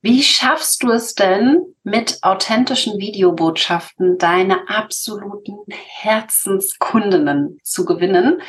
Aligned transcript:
Wie 0.00 0.22
schaffst 0.22 0.84
du 0.84 0.90
es 0.90 1.14
denn, 1.16 1.74
mit 1.82 2.18
authentischen 2.22 2.98
Videobotschaften 2.98 4.16
deine 4.16 4.68
absoluten 4.68 5.56
Herzenskundinnen 5.68 7.58
zu 7.64 7.84
gewinnen? 7.84 8.40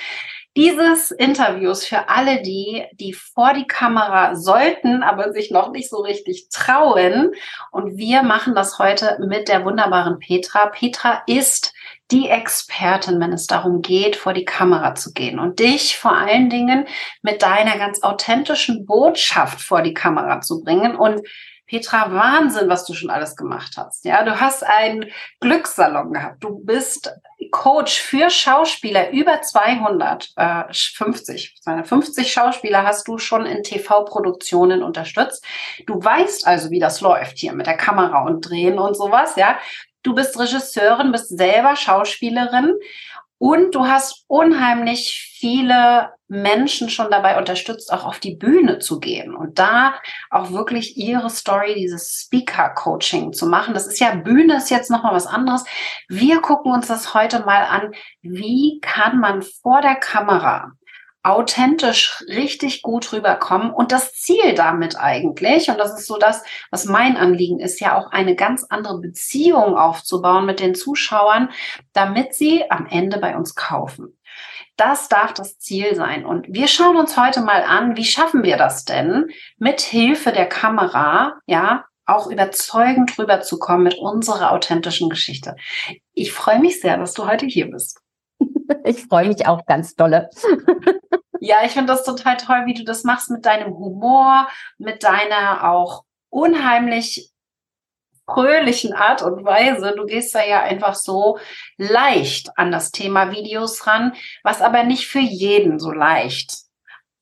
Dieses 0.56 1.10
Interview 1.10 1.72
ist 1.72 1.86
für 1.86 2.10
alle 2.10 2.44
die, 2.44 2.86
die 2.94 3.14
vor 3.14 3.54
die 3.54 3.66
Kamera 3.66 4.36
sollten, 4.36 5.02
aber 5.02 5.32
sich 5.32 5.50
noch 5.50 5.72
nicht 5.72 5.90
so 5.90 5.98
richtig 6.02 6.50
trauen. 6.50 7.34
Und 7.72 7.98
wir 7.98 8.22
machen 8.22 8.54
das 8.54 8.78
heute 8.78 9.18
mit 9.20 9.48
der 9.48 9.66
wunderbaren 9.66 10.20
Petra. 10.20 10.68
Petra 10.68 11.24
ist 11.26 11.74
die 12.12 12.30
Expertin, 12.30 13.20
wenn 13.20 13.34
es 13.34 13.48
darum 13.48 13.82
geht, 13.82 14.16
vor 14.16 14.34
die 14.34 14.46
Kamera 14.46 14.96
zu 14.96 15.14
gehen 15.14 15.40
und 15.40 15.60
dich 15.60 15.98
vor 15.98 16.16
allen 16.16 16.50
Dingen 16.50 16.88
mit 17.22 17.42
deiner 17.42 17.78
ganz 17.78 18.02
authentischen 18.02 18.86
Botschaft 18.86 19.62
vor 19.62 19.82
die 19.82 19.94
Kamera 19.94 20.42
zu 20.42 20.64
bringen. 20.64 20.96
Und 20.96 21.22
Petra, 21.70 22.12
Wahnsinn, 22.12 22.68
was 22.68 22.84
du 22.86 22.96
schon 22.96 23.12
alles 23.12 23.36
gemacht 23.36 23.76
hast. 23.78 24.04
Ja, 24.04 24.24
du 24.24 24.40
hast 24.40 24.64
einen 24.64 25.06
Glückssalon 25.40 26.14
gehabt. 26.14 26.44
Du 26.44 26.66
bist 26.66 27.14
Coach 27.52 28.00
für 28.00 28.32
Schauspieler. 28.32 29.12
Über 29.12 29.42
250, 29.42 31.58
250 31.62 32.32
Schauspieler 32.32 32.86
hast 32.86 33.08
du 33.08 33.20
schon 33.20 33.46
in 33.46 33.62
TV-Produktionen 33.62 34.82
unterstützt. 34.82 35.46
Du 35.86 36.04
weißt 36.04 36.48
also, 36.48 36.72
wie 36.72 36.80
das 36.80 37.02
läuft 37.02 37.38
hier 37.38 37.54
mit 37.54 37.68
der 37.68 37.78
Kamera 37.78 38.24
und 38.24 38.50
Drehen 38.50 38.80
und 38.80 38.98
sowas. 38.98 39.36
Ja, 39.36 39.60
du 40.04 40.14
bist 40.16 40.40
Regisseurin, 40.40 41.12
bist 41.12 41.30
selber 41.30 41.76
Schauspielerin 41.76 42.74
und 43.40 43.74
du 43.74 43.88
hast 43.88 44.26
unheimlich 44.28 45.30
viele 45.40 46.12
Menschen 46.28 46.90
schon 46.90 47.10
dabei 47.10 47.38
unterstützt, 47.38 47.92
auch 47.92 48.06
auf 48.06 48.20
die 48.20 48.36
Bühne 48.36 48.80
zu 48.80 49.00
gehen 49.00 49.34
und 49.34 49.58
da 49.58 49.96
auch 50.30 50.52
wirklich 50.52 50.98
ihre 50.98 51.30
Story, 51.30 51.74
dieses 51.76 52.26
Speaker-Coaching 52.26 53.32
zu 53.32 53.48
machen. 53.48 53.74
Das 53.74 53.88
ist 53.88 54.00
ja 54.00 54.14
Bühne, 54.14 54.58
ist 54.58 54.70
jetzt 54.70 54.92
nochmal 54.92 55.16
was 55.16 55.26
anderes. 55.26 55.64
Wir 56.10 56.42
gucken 56.42 56.74
uns 56.74 56.88
das 56.88 57.14
heute 57.14 57.40
mal 57.46 57.64
an. 57.64 57.94
Wie 58.22 58.80
kann 58.82 59.20
man 59.20 59.42
vor 59.42 59.82
der 59.82 59.96
Kamera 59.96 60.74
authentisch 61.24 62.24
richtig 62.28 62.82
gut 62.82 63.12
rüberkommen. 63.12 63.72
Und 63.72 63.92
das 63.92 64.14
Ziel 64.14 64.54
damit 64.56 64.98
eigentlich, 65.00 65.70
und 65.70 65.78
das 65.78 65.98
ist 65.98 66.08
so 66.08 66.18
das, 66.18 66.44
was 66.72 66.86
mein 66.86 67.18
Anliegen 67.18 67.60
ist, 67.60 67.80
ja 67.82 67.98
auch 67.98 68.12
eine 68.12 68.36
ganz 68.36 68.66
andere 68.70 69.00
Beziehung 69.00 69.78
aufzubauen 69.78 70.46
mit 70.46 70.60
den 70.60 70.76
Zuschauern, 70.76 71.50
damit 71.94 72.34
sie 72.34 72.70
am 72.72 72.88
Ende 72.88 73.18
bei 73.20 73.36
uns 73.36 73.56
kaufen. 73.56 74.18
Das 74.78 75.10
darf 75.10 75.34
das 75.34 75.60
Ziel 75.60 75.94
sein. 75.94 76.26
Und 76.26 76.48
wir 76.50 76.70
schauen 76.70 76.96
uns 76.96 77.18
heute 77.18 77.42
mal 77.42 77.64
an, 77.64 77.98
wie 77.98 78.06
schaffen 78.06 78.44
wir 78.44 78.56
das 78.56 78.86
denn, 78.86 79.28
mit 79.58 79.82
Hilfe 79.82 80.32
der 80.32 80.48
Kamera, 80.48 81.34
ja, 81.46 81.84
auch 82.06 82.28
überzeugend 82.28 83.20
rüberzukommen 83.20 83.84
mit 83.84 83.96
unserer 83.96 84.52
authentischen 84.52 85.10
Geschichte. 85.10 85.56
Ich 86.14 86.32
freue 86.32 86.60
mich 86.60 86.82
sehr, 86.82 86.98
dass 86.98 87.14
du 87.14 87.28
heute 87.28 87.46
hier 87.46 87.70
bist. 87.70 88.00
Ich 88.84 89.06
freue 89.06 89.28
mich 89.28 89.48
auch 89.48 89.66
ganz 89.66 89.96
dolle. 89.96 90.30
Ja, 91.42 91.58
ich 91.66 91.72
finde 91.72 91.94
das 91.94 92.04
total 92.04 92.38
toll, 92.38 92.64
wie 92.66 92.74
du 92.74 92.84
das 92.84 93.04
machst 93.04 93.30
mit 93.32 93.46
deinem 93.46 93.78
Humor, 93.78 94.48
mit 94.78 95.04
deiner 95.04 95.72
auch 95.72 96.04
unheimlich 96.30 97.32
fröhlichen 98.26 98.94
Art 98.94 99.22
und 99.24 99.46
Weise. 99.46 99.94
Du 99.96 100.06
gehst 100.06 100.36
da 100.36 100.46
ja 100.46 100.62
einfach 100.62 100.96
so 100.96 101.40
leicht 101.78 102.58
an 102.58 102.72
das 102.72 102.92
Thema 102.92 103.32
Videos 103.32 103.88
ran, 103.88 104.14
was 104.44 104.62
aber 104.62 104.84
nicht 104.84 105.08
für 105.08 105.20
jeden 105.20 105.80
so 105.80 105.92
leicht 105.92 106.54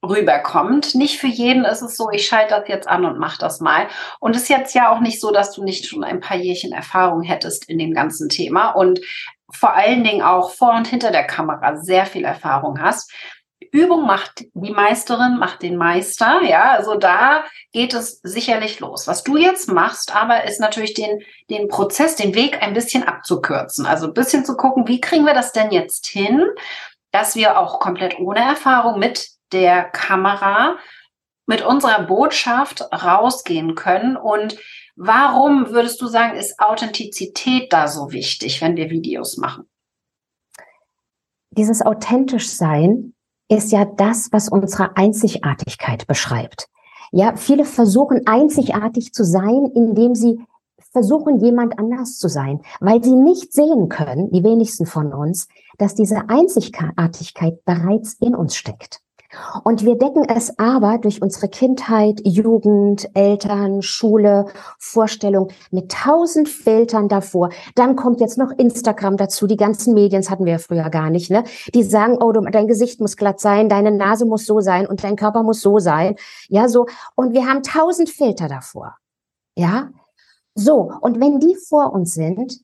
rüberkommt. 0.04 0.96
Nicht 0.96 1.20
für 1.20 1.28
jeden 1.28 1.66
ist 1.66 1.82
es 1.82 1.96
so, 1.96 2.10
ich 2.12 2.28
schalte 2.28 2.56
das 2.56 2.68
jetzt 2.68 2.88
an 2.88 3.06
und 3.06 3.20
mach 3.20 3.38
das 3.38 3.62
mal. 3.62 3.88
Und 4.20 4.36
es 4.36 4.44
ist 4.44 4.50
jetzt 4.50 4.76
ja 4.76 4.92
auch 4.92 5.00
nicht 5.00 5.20
so, 5.20 5.32
dass 5.32 5.52
du 5.52 5.64
nicht 5.64 5.88
schon 5.88 6.04
ein 6.04 6.20
paar 6.20 6.38
Jährchen 6.38 6.72
Erfahrung 6.72 7.24
hättest 7.24 7.70
in 7.70 7.78
dem 7.78 7.94
ganzen 7.94 8.30
Thema 8.30 8.72
und 8.72 9.00
vor 9.52 9.74
allen 9.74 10.04
Dingen 10.04 10.22
auch 10.22 10.52
vor 10.52 10.74
und 10.74 10.88
hinter 10.88 11.12
der 11.12 11.26
Kamera 11.26 11.78
sehr 11.78 12.06
viel 12.06 12.26
Erfahrung 12.26 12.82
hast. 12.82 13.12
Übung 13.72 14.06
macht 14.06 14.46
die 14.54 14.72
Meisterin, 14.72 15.38
macht 15.38 15.62
den 15.62 15.78
Meister. 15.78 16.42
Ja, 16.44 16.72
also 16.72 16.96
da 16.96 17.44
geht 17.72 17.94
es 17.94 18.20
sicherlich 18.24 18.80
los. 18.80 19.08
Was 19.08 19.24
du 19.24 19.36
jetzt 19.38 19.68
machst, 19.72 20.16
aber 20.16 20.44
ist 20.46 20.60
natürlich 20.60 20.94
den, 20.94 21.22
den 21.50 21.68
Prozess, 21.68 22.16
den 22.16 22.36
Weg 22.36 22.62
ein 22.62 22.74
bisschen 22.74 23.04
abzukürzen. 23.04 23.86
Also 23.86 24.08
ein 24.08 24.14
bisschen 24.14 24.46
zu 24.46 24.56
gucken, 24.56 24.88
wie 24.88 25.02
kriegen 25.02 25.26
wir 25.26 25.34
das 25.34 25.54
denn 25.54 25.72
jetzt 25.72 26.08
hin, 26.08 26.46
dass 27.12 27.36
wir 27.36 27.60
auch 27.60 27.80
komplett 27.80 28.20
ohne 28.20 28.40
Erfahrung 28.40 29.00
mit 29.00 29.28
der 29.52 29.84
Kamera, 29.84 30.78
mit 31.46 31.62
unserer 31.62 32.04
Botschaft 32.04 32.82
rausgehen 32.92 33.76
können 33.76 34.18
und 34.18 34.58
Warum 35.00 35.70
würdest 35.70 36.02
du 36.02 36.08
sagen, 36.08 36.36
ist 36.36 36.60
Authentizität 36.60 37.72
da 37.72 37.88
so 37.88 38.12
wichtig, 38.12 38.62
wenn 38.64 38.76
wir 38.76 38.90
Videos 38.90 39.38
machen? 39.38 39.70
Dieses 41.52 41.84
authentisch 41.84 42.50
sein 42.50 43.14
ist 43.48 43.72
ja 43.72 43.86
das, 43.86 44.30
was 44.32 44.50
unsere 44.50 44.98
Einzigartigkeit 44.98 46.08
beschreibt. 46.08 46.68
Ja, 47.12 47.36
viele 47.36 47.64
versuchen 47.64 48.26
einzigartig 48.26 49.14
zu 49.14 49.24
sein, 49.24 49.72
indem 49.76 50.16
sie 50.16 50.40
versuchen, 50.92 51.40
jemand 51.40 51.78
anders 51.78 52.18
zu 52.18 52.28
sein, 52.28 52.62
weil 52.80 53.04
sie 53.04 53.16
nicht 53.16 53.54
sehen 53.54 53.90
können, 53.90 54.32
die 54.32 54.44
wenigsten 54.44 54.88
von 54.88 55.14
uns, 55.14 55.48
dass 55.78 55.94
diese 55.94 56.28
Einzigartigkeit 56.28 57.64
bereits 57.66 58.16
in 58.16 58.34
uns 58.34 58.56
steckt. 58.56 59.02
Und 59.64 59.84
wir 59.84 59.98
decken 59.98 60.24
es 60.28 60.58
aber 60.60 60.98
durch 60.98 61.22
unsere 61.22 61.48
Kindheit, 61.48 62.22
Jugend, 62.24 63.10
Eltern, 63.14 63.82
Schule, 63.82 64.46
Vorstellung 64.80 65.50
mit 65.72 65.92
tausend 65.92 66.50
Filtern 66.50 67.08
davor. 67.08 67.50
Dann 67.76 67.96
kommt 67.96 68.20
jetzt 68.20 68.38
noch 68.38 68.52
Instagram 68.52 69.18
dazu. 69.18 69.48
Die 69.48 69.58
ganzen 69.58 69.94
Medien, 69.94 70.28
hatten 70.30 70.46
wir 70.46 70.54
ja 70.54 70.58
früher 70.58 70.90
gar 70.90 71.10
nicht, 71.10 71.30
ne? 71.32 71.44
Die 71.74 71.84
sagen, 71.84 72.18
oh, 72.22 72.32
dein 72.32 72.68
Gesicht 72.68 73.00
muss 73.00 73.18
glatt 73.18 73.40
sein, 73.40 73.70
deine 73.70 73.92
Nase 73.92 74.26
muss 74.26 74.46
so 74.46 74.60
sein 74.60 74.88
und 74.88 75.04
dein 75.04 75.16
Körper 75.16 75.44
muss 75.44 75.62
so 75.62 75.80
sein. 75.80 76.16
Ja, 76.50 76.68
so. 76.68 76.86
Und 77.16 77.34
wir 77.34 77.48
haben 77.48 77.64
tausend 77.64 78.10
Filter 78.10 78.48
davor. 78.48 78.98
Ja? 79.56 79.90
So. 80.56 80.92
Und 81.02 81.20
wenn 81.20 81.40
die 81.40 81.56
vor 81.56 81.94
uns 81.94 82.14
sind, 82.14 82.60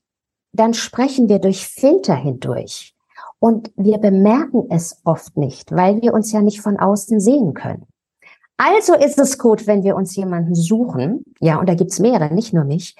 dann 0.53 0.73
sprechen 0.73 1.29
wir 1.29 1.39
durch 1.39 1.67
Filter 1.67 2.15
hindurch. 2.15 2.92
Und 3.39 3.71
wir 3.75 3.97
bemerken 3.97 4.67
es 4.69 5.01
oft 5.03 5.35
nicht, 5.37 5.71
weil 5.71 6.01
wir 6.01 6.13
uns 6.13 6.31
ja 6.31 6.41
nicht 6.41 6.61
von 6.61 6.79
außen 6.79 7.19
sehen 7.19 7.53
können. 7.53 7.85
Also 8.57 8.93
ist 8.93 9.19
es 9.19 9.37
gut, 9.37 9.67
wenn 9.67 9.83
wir 9.83 9.95
uns 9.95 10.15
jemanden 10.15 10.55
suchen, 10.55 11.23
ja, 11.39 11.59
und 11.59 11.67
da 11.67 11.75
gibt's 11.75 11.99
mehrere, 11.99 12.33
nicht 12.33 12.53
nur 12.53 12.63
mich, 12.63 12.95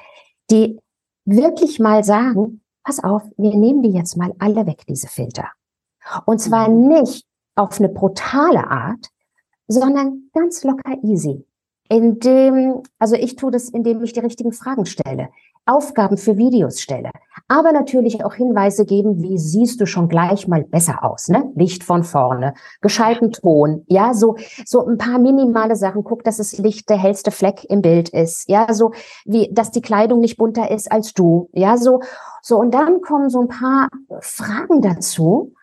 die 0.51 0.79
wirklich 1.25 1.79
mal 1.79 2.03
sagen, 2.03 2.62
pass 2.83 3.03
auf, 3.03 3.23
wir 3.38 3.56
nehmen 3.56 3.81
die 3.81 3.91
jetzt 3.91 4.17
mal 4.17 4.33
alle 4.39 4.66
weg, 4.66 4.83
diese 4.88 5.07
Filter. 5.07 5.50
Und 6.25 6.39
zwar 6.39 6.69
mhm. 6.69 6.88
nicht 6.89 7.25
auf 7.56 7.79
eine 7.79 7.89
brutale 7.89 8.67
Art, 8.67 9.07
sondern 9.67 10.29
ganz 10.33 10.63
locker 10.63 10.97
easy. 11.03 11.45
Indem, 11.89 12.81
also 13.00 13.16
ich 13.16 13.35
tue 13.35 13.51
das, 13.51 13.69
indem 13.69 14.03
ich 14.03 14.13
die 14.13 14.19
richtigen 14.19 14.51
Fragen 14.51 14.85
stelle. 14.85 15.29
Aufgaben 15.66 16.17
für 16.17 16.38
Videos 16.38 16.81
stelle, 16.81 17.12
aber 17.53 17.71
natürlich 17.71 18.25
auch 18.25 18.33
Hinweise 18.33 18.85
geben, 18.85 19.21
wie 19.21 19.37
siehst 19.37 19.79
du 19.79 19.85
schon 19.85 20.09
gleich 20.09 20.47
mal 20.47 20.63
besser 20.63 21.03
aus, 21.03 21.29
ne? 21.29 21.51
Licht 21.55 21.83
von 21.83 22.03
vorne, 22.03 22.55
gescheiten 22.81 23.31
Ton, 23.31 23.83
ja, 23.87 24.13
so, 24.13 24.37
so 24.65 24.85
ein 24.85 24.97
paar 24.97 25.19
minimale 25.19 25.75
Sachen. 25.75 26.03
Guck, 26.03 26.23
dass 26.23 26.37
das 26.37 26.57
Licht 26.57 26.89
der 26.89 26.97
hellste 26.97 27.29
Fleck 27.31 27.63
im 27.65 27.81
Bild 27.81 28.09
ist, 28.09 28.49
ja, 28.49 28.73
so 28.73 28.91
wie, 29.25 29.49
dass 29.53 29.69
die 29.69 29.81
Kleidung 29.81 30.19
nicht 30.19 30.37
bunter 30.37 30.71
ist 30.71 30.91
als 30.91 31.13
du, 31.13 31.49
ja, 31.53 31.77
so, 31.77 32.01
so. 32.41 32.57
Und 32.57 32.73
dann 32.73 33.01
kommen 33.01 33.29
so 33.29 33.41
ein 33.41 33.47
paar 33.47 33.89
Fragen 34.19 34.81
dazu 34.81 35.53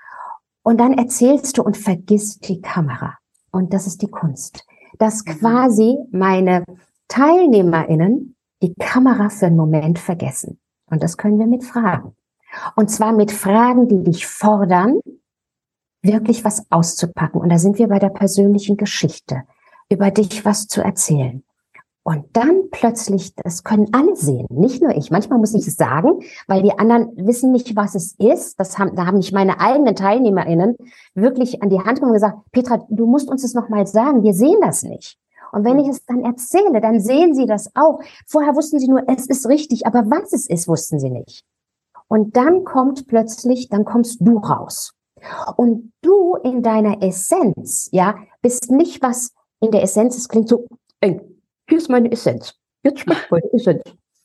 und 0.62 0.78
dann 0.78 0.92
erzählst 0.92 1.58
du 1.58 1.62
und 1.62 1.76
vergisst 1.76 2.48
die 2.48 2.60
Kamera. 2.60 3.14
Und 3.50 3.74
das 3.74 3.88
ist 3.88 4.02
die 4.02 4.10
Kunst, 4.10 4.64
dass 4.98 5.24
mhm. 5.24 5.30
quasi 5.30 5.98
meine 6.12 6.64
TeilnehmerInnen 7.08 8.36
die 8.62 8.74
Kamera 8.74 9.28
für 9.28 9.46
einen 9.46 9.56
Moment 9.56 9.98
vergessen. 9.98 10.59
Und 10.90 11.02
das 11.02 11.16
können 11.16 11.38
wir 11.38 11.46
mit 11.46 11.64
Fragen. 11.64 12.14
Und 12.76 12.90
zwar 12.90 13.12
mit 13.12 13.30
Fragen, 13.30 13.88
die 13.88 14.02
dich 14.02 14.26
fordern, 14.26 15.00
wirklich 16.02 16.44
was 16.44 16.64
auszupacken. 16.70 17.40
Und 17.40 17.50
da 17.50 17.58
sind 17.58 17.78
wir 17.78 17.88
bei 17.88 17.98
der 17.98 18.08
persönlichen 18.08 18.76
Geschichte, 18.76 19.42
über 19.88 20.10
dich 20.10 20.44
was 20.44 20.66
zu 20.66 20.82
erzählen. 20.82 21.42
Und 22.02 22.24
dann 22.32 22.70
plötzlich, 22.70 23.34
das 23.36 23.62
können 23.62 23.88
alle 23.92 24.16
sehen, 24.16 24.46
nicht 24.48 24.82
nur 24.82 24.96
ich. 24.96 25.10
Manchmal 25.10 25.38
muss 25.38 25.54
ich 25.54 25.66
es 25.66 25.76
sagen, 25.76 26.20
weil 26.48 26.62
die 26.62 26.76
anderen 26.78 27.12
wissen 27.16 27.52
nicht, 27.52 27.76
was 27.76 27.94
es 27.94 28.14
ist. 28.18 28.58
Das 28.58 28.78
haben, 28.78 28.96
da 28.96 29.06
haben 29.06 29.18
mich 29.18 29.32
meine 29.32 29.60
eigenen 29.60 29.94
TeilnehmerInnen 29.94 30.76
wirklich 31.14 31.62
an 31.62 31.68
die 31.68 31.78
Hand 31.78 31.96
genommen 31.96 32.12
und 32.12 32.14
gesagt, 32.14 32.38
Petra, 32.52 32.86
du 32.88 33.06
musst 33.06 33.28
uns 33.28 33.42
das 33.42 33.52
nochmal 33.52 33.86
sagen. 33.86 34.22
Wir 34.22 34.32
sehen 34.32 34.58
das 34.62 34.82
nicht. 34.82 35.18
Und 35.52 35.64
wenn 35.64 35.78
ich 35.78 35.88
es 35.88 36.04
dann 36.04 36.24
erzähle, 36.24 36.80
dann 36.80 37.00
sehen 37.00 37.34
sie 37.34 37.46
das 37.46 37.70
auch. 37.74 38.00
Vorher 38.26 38.54
wussten 38.54 38.78
sie 38.78 38.88
nur, 38.88 39.02
es 39.08 39.26
ist 39.26 39.48
richtig, 39.48 39.86
aber 39.86 40.04
was 40.10 40.32
es 40.32 40.48
ist, 40.48 40.68
wussten 40.68 40.98
sie 40.98 41.10
nicht. 41.10 41.44
Und 42.08 42.36
dann 42.36 42.64
kommt 42.64 43.06
plötzlich, 43.06 43.68
dann 43.68 43.84
kommst 43.84 44.18
du 44.20 44.38
raus. 44.38 44.94
Und 45.56 45.92
du 46.02 46.36
in 46.36 46.62
deiner 46.62 47.02
Essenz, 47.02 47.88
ja, 47.92 48.16
bist 48.42 48.70
nicht 48.70 49.02
was 49.02 49.32
in 49.60 49.70
der 49.70 49.82
Essenz, 49.82 50.16
es 50.16 50.28
klingt 50.28 50.48
so, 50.48 50.66
ey, 51.00 51.20
hier 51.68 51.78
ist 51.78 51.90
meine 51.90 52.10
Essenz. 52.10 52.54
Jetzt 52.82 53.00
schmeckt 53.00 53.30
wohl, 53.30 53.42
ist 53.52 53.66
es. 53.66 53.76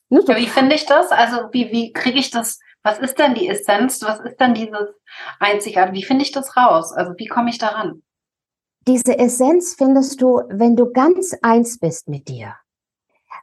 So. 0.08 0.22
Ja, 0.32 0.36
wie 0.36 0.46
finde 0.46 0.74
ich 0.74 0.86
das? 0.86 1.10
Also 1.10 1.48
wie, 1.52 1.70
wie 1.72 1.92
kriege 1.92 2.18
ich 2.18 2.30
das? 2.30 2.60
Was 2.82 2.98
ist 3.00 3.18
denn 3.18 3.34
die 3.34 3.48
Essenz? 3.48 4.00
Was 4.02 4.20
ist 4.20 4.38
denn 4.38 4.54
dieses 4.54 4.88
Einzigartige? 5.40 5.96
Wie 5.96 6.04
finde 6.04 6.22
ich 6.22 6.30
das 6.30 6.56
raus? 6.56 6.92
Also 6.92 7.12
wie 7.16 7.26
komme 7.26 7.50
ich 7.50 7.58
daran? 7.58 8.02
Diese 8.88 9.18
Essenz 9.18 9.74
findest 9.74 10.22
du, 10.22 10.42
wenn 10.48 10.76
du 10.76 10.92
ganz 10.92 11.36
eins 11.42 11.80
bist 11.80 12.08
mit 12.08 12.28
dir. 12.28 12.54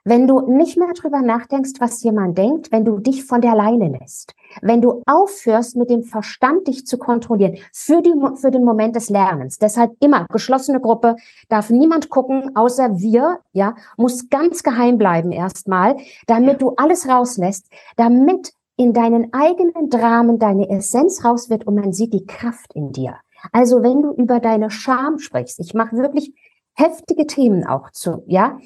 Wenn 0.06 0.26
du 0.26 0.40
nicht 0.40 0.78
mehr 0.78 0.94
drüber 0.94 1.22
nachdenkst, 1.22 1.74
was 1.80 2.02
jemand 2.02 2.38
denkt, 2.38 2.72
wenn 2.72 2.86
du 2.86 2.98
dich 3.00 3.26
von 3.26 3.42
der 3.42 3.54
Leine 3.54 3.90
lässt, 3.90 4.34
wenn 4.62 4.82
du 4.82 5.02
aufhörst, 5.06 5.76
mit 5.76 5.90
dem 5.90 6.04
Verstand 6.04 6.70
dich 6.70 6.86
zu 6.86 6.98
kontrollieren, 6.98 7.58
für, 7.74 8.02
die, 8.02 8.14
für 8.36 8.52
den 8.52 8.64
Moment 8.64 8.96
des 8.96 9.10
Lernens. 9.10 9.58
Deshalb 9.58 9.92
immer 10.00 10.28
geschlossene 10.32 10.80
Gruppe, 10.80 11.18
darf 11.50 11.70
niemand 11.70 12.10
gucken, 12.10 12.56
außer 12.56 13.00
wir, 13.00 13.40
ja, 13.52 13.76
muss 13.98 14.30
ganz 14.30 14.64
geheim 14.64 14.98
bleiben 14.98 15.34
erstmal, 15.34 15.98
damit 16.26 16.62
du 16.62 16.74
alles 16.78 17.08
rauslässt, 17.08 17.68
damit 17.98 18.54
in 18.78 18.94
deinen 18.94 19.34
eigenen 19.34 19.90
Dramen 19.90 20.40
deine 20.40 20.70
Essenz 20.70 21.26
raus 21.26 21.50
wird 21.50 21.68
und 21.68 21.76
man 21.76 21.92
sieht 21.92 22.14
die 22.14 22.26
Kraft 22.26 22.74
in 22.74 22.94
dir. 22.94 23.18
Also 23.52 23.84
wenn 23.84 24.02
du 24.02 24.14
über 24.14 24.40
deine 24.40 24.70
Scham 24.70 25.20
sprichst, 25.20 25.60
ich 25.60 25.74
mache 25.74 25.96
wirklich 25.98 26.34
heftige 26.74 27.28
Themen 27.28 27.66
auch 27.66 27.92
zu, 27.92 28.24
ja, 28.28 28.58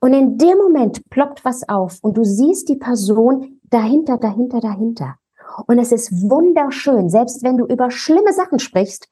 und 0.00 0.12
in 0.12 0.36
dem 0.36 0.58
Moment 0.58 1.08
ploppt 1.10 1.44
was 1.44 1.68
auf 1.68 1.98
und 2.02 2.16
du 2.16 2.24
siehst 2.24 2.68
die 2.68 2.76
Person 2.76 3.60
dahinter, 3.64 4.18
dahinter, 4.18 4.60
dahinter. 4.60 5.16
Und 5.66 5.78
es 5.78 5.90
ist 5.90 6.12
wunderschön. 6.12 7.08
Selbst 7.08 7.42
wenn 7.42 7.56
du 7.56 7.66
über 7.66 7.90
schlimme 7.90 8.32
Sachen 8.32 8.58
sprichst, 8.58 9.08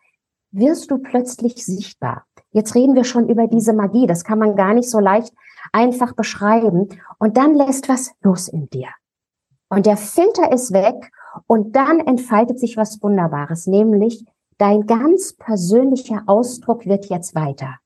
wirst 0.50 0.90
du 0.90 0.98
plötzlich 0.98 1.64
sichtbar. 1.64 2.26
Jetzt 2.52 2.74
reden 2.74 2.94
wir 2.94 3.04
schon 3.04 3.28
über 3.28 3.46
diese 3.46 3.72
Magie. 3.72 4.06
Das 4.06 4.24
kann 4.24 4.38
man 4.38 4.56
gar 4.56 4.74
nicht 4.74 4.90
so 4.90 5.00
leicht 5.00 5.32
einfach 5.72 6.12
beschreiben. 6.12 6.88
Und 7.18 7.36
dann 7.36 7.54
lässt 7.54 7.88
was 7.88 8.12
los 8.20 8.48
in 8.48 8.68
dir. 8.68 8.88
Und 9.68 9.86
der 9.86 9.96
Filter 9.96 10.52
ist 10.52 10.72
weg 10.72 11.10
und 11.46 11.74
dann 11.74 12.00
entfaltet 12.00 12.60
sich 12.60 12.76
was 12.76 13.02
Wunderbares, 13.02 13.66
nämlich 13.66 14.24
dein 14.58 14.86
ganz 14.86 15.34
persönlicher 15.34 16.22
Ausdruck 16.26 16.86
wird 16.86 17.06
jetzt 17.06 17.34
weiter. 17.34 17.78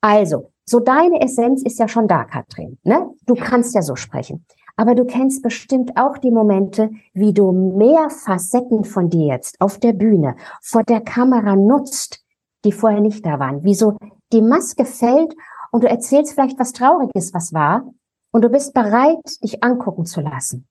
Also, 0.00 0.52
so 0.64 0.80
deine 0.80 1.20
Essenz 1.20 1.62
ist 1.62 1.78
ja 1.78 1.88
schon 1.88 2.08
da, 2.08 2.24
Katrin. 2.24 2.78
Ne? 2.82 3.10
Du 3.26 3.34
kannst 3.34 3.74
ja 3.74 3.82
so 3.82 3.96
sprechen. 3.96 4.44
Aber 4.76 4.94
du 4.94 5.04
kennst 5.04 5.42
bestimmt 5.42 5.96
auch 5.96 6.18
die 6.18 6.30
Momente, 6.30 6.90
wie 7.12 7.32
du 7.32 7.52
mehr 7.52 8.08
Facetten 8.10 8.84
von 8.84 9.10
dir 9.10 9.26
jetzt 9.26 9.60
auf 9.60 9.78
der 9.78 9.92
Bühne, 9.92 10.36
vor 10.62 10.82
der 10.82 11.00
Kamera 11.00 11.56
nutzt, 11.56 12.24
die 12.64 12.72
vorher 12.72 13.00
nicht 13.00 13.24
da 13.26 13.38
waren. 13.38 13.64
Wie 13.64 13.74
so 13.74 13.96
die 14.32 14.42
Maske 14.42 14.84
fällt 14.84 15.34
und 15.72 15.84
du 15.84 15.88
erzählst 15.88 16.32
vielleicht 16.32 16.58
was 16.58 16.72
Trauriges, 16.72 17.34
was 17.34 17.52
war, 17.52 17.92
und 18.32 18.42
du 18.42 18.48
bist 18.48 18.72
bereit, 18.72 19.20
dich 19.42 19.62
angucken 19.62 20.06
zu 20.06 20.22
lassen. 20.22 20.66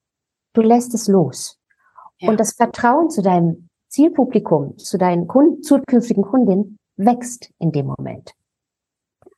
Du 0.53 0.61
lässt 0.61 0.93
es 0.95 1.07
los. 1.07 1.59
Ja. 2.17 2.29
Und 2.29 2.39
das 2.39 2.53
Vertrauen 2.53 3.09
zu 3.09 3.21
deinem 3.21 3.69
Zielpublikum, 3.91 4.77
zu 4.77 4.97
deinen 4.97 5.27
Kunden, 5.27 5.61
zukünftigen 5.63 6.23
Kundinnen 6.23 6.79
wächst 6.95 7.51
in 7.59 7.71
dem 7.71 7.87
Moment. 7.87 8.31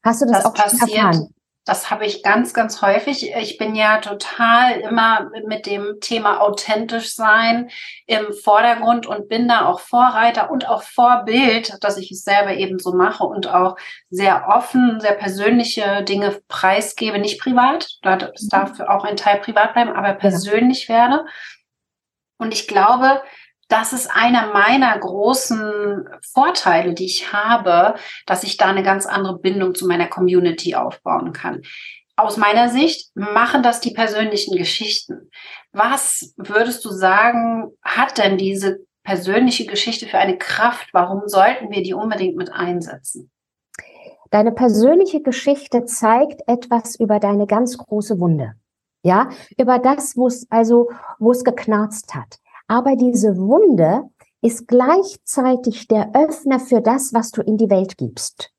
Hast 0.04 0.22
du 0.22 0.26
das, 0.26 0.44
das 0.44 0.46
auch 0.46 0.54
passiert? 0.54 0.92
Erfahren? 0.92 1.34
Das 1.66 1.90
habe 1.90 2.06
ich 2.06 2.24
ganz, 2.24 2.54
ganz 2.54 2.82
häufig. 2.82 3.34
Ich 3.38 3.58
bin 3.58 3.74
ja 3.74 4.00
total 4.00 4.82
immer 4.82 5.32
mit 5.48 5.66
dem 5.66 6.00
Thema 6.02 6.42
authentisch 6.42 7.16
sein 7.16 7.70
im 8.06 8.34
Vordergrund 8.34 9.08
und 9.08 9.30
bin 9.30 9.48
da 9.48 9.66
auch 9.66 9.80
Vorreiter 9.80 10.52
und 10.52 10.68
auch 10.68 10.84
Vorbild, 10.84 11.78
dass 11.82 11.96
ich 11.98 12.12
es 12.12 12.24
selber 12.24 12.54
eben 12.54 12.80
so 12.80 12.94
mache 12.94 13.24
und 13.24 13.48
auch 13.48 13.78
sehr 14.10 14.50
offen, 14.50 15.00
sehr 15.00 15.14
persönliche 15.14 16.04
Dinge 16.04 16.38
preisgebe, 16.50 17.18
nicht 17.18 17.40
privat. 17.40 17.98
Es 18.36 18.50
darf 18.50 18.78
mhm. 18.78 18.86
auch 18.86 19.06
ein 19.06 19.16
Teil 19.16 19.40
privat 19.40 19.74
bleiben, 19.74 19.94
aber 19.94 20.14
persönlich 20.16 20.90
ja. 20.90 20.96
werde. 20.96 21.26
Und 22.38 22.54
ich 22.54 22.68
glaube, 22.68 23.22
das 23.74 23.92
ist 23.92 24.08
einer 24.14 24.54
meiner 24.54 24.96
großen 25.00 26.08
Vorteile, 26.32 26.94
die 26.94 27.06
ich 27.06 27.34
habe, 27.34 27.96
dass 28.28 28.44
ich 28.44 28.58
da 28.58 28.68
eine 28.68 28.84
ganz 28.84 29.08
andere 29.08 29.40
Bindung 29.40 29.74
zu 29.74 29.88
meiner 29.88 30.06
Community 30.06 30.76
aufbauen 30.76 31.34
kann. 31.34 31.64
Aus 32.16 32.38
meiner 32.38 32.70
Sicht 32.70 33.10
machen 33.16 33.64
das 33.64 33.82
die 33.82 33.90
persönlichen 33.90 34.56
Geschichten. 34.56 35.32
Was 35.72 36.36
würdest 36.38 36.86
du 36.86 36.92
sagen, 36.92 37.72
hat 37.82 38.20
denn 38.20 38.38
diese 38.38 38.86
persönliche 39.04 39.66
Geschichte 39.66 40.06
für 40.06 40.20
eine 40.20 40.38
Kraft? 40.38 40.90
Warum 40.94 41.24
sollten 41.26 41.72
wir 41.72 41.82
die 41.82 41.96
unbedingt 41.96 42.36
mit 42.36 42.54
einsetzen? 42.54 43.32
Deine 44.30 44.52
persönliche 44.52 45.24
Geschichte 45.24 45.86
zeigt 45.86 46.42
etwas 46.46 46.96
über 47.00 47.20
deine 47.20 47.48
ganz 47.48 47.76
große 47.80 48.20
Wunde. 48.20 48.54
Ja, 49.02 49.30
über 49.58 49.80
das, 49.80 50.16
wo 50.16 50.28
es 50.28 50.46
also, 50.52 50.92
wo 51.18 51.32
es 51.32 51.44
geknarzt 51.44 52.14
hat. 52.14 52.38
Aber 52.74 52.96
diese 52.96 53.38
Wunde 53.38 54.10
ist 54.42 54.68
gleichzeitig 54.68 55.88
der 55.88 56.10
Öffner 56.16 56.60
für 56.60 56.82
das, 56.82 57.14
was 57.14 57.30
du 57.30 57.44
in 57.44 57.56
die 57.56 57.70
Welt 57.70 58.00
gibst. 58.00 58.52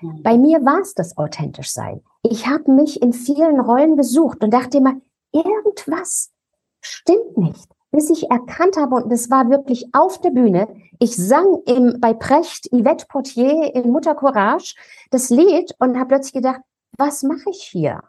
Mhm. 0.00 0.22
Bei 0.22 0.38
mir 0.38 0.64
war 0.64 0.80
es 0.80 0.94
das 0.94 1.18
authentisch 1.18 1.70
sein. 1.70 2.00
Ich 2.22 2.46
habe 2.46 2.72
mich 2.72 3.02
in 3.02 3.12
vielen 3.12 3.60
Rollen 3.60 3.98
gesucht 3.98 4.42
und 4.42 4.54
dachte 4.54 4.78
immer, 4.78 4.94
irgendwas 5.32 6.30
stimmt 6.80 7.36
nicht. 7.36 7.68
Bis 7.90 8.08
ich 8.08 8.30
erkannt 8.30 8.78
habe, 8.78 8.94
und 8.94 9.12
es 9.12 9.28
war 9.28 9.50
wirklich 9.50 9.86
auf 9.92 10.18
der 10.22 10.30
Bühne, 10.30 10.66
ich 10.98 11.14
sang 11.14 11.60
im, 11.66 12.00
bei 12.00 12.14
Precht 12.14 12.70
Yvette 12.72 13.04
Portier 13.06 13.74
in 13.74 13.90
Mutter 13.90 14.14
Courage 14.14 14.74
das 15.10 15.28
Lied 15.28 15.74
und 15.78 15.98
habe 15.98 16.08
plötzlich 16.08 16.32
gedacht, 16.32 16.62
was 16.96 17.22
mache 17.22 17.50
ich 17.50 17.64
hier? 17.64 18.00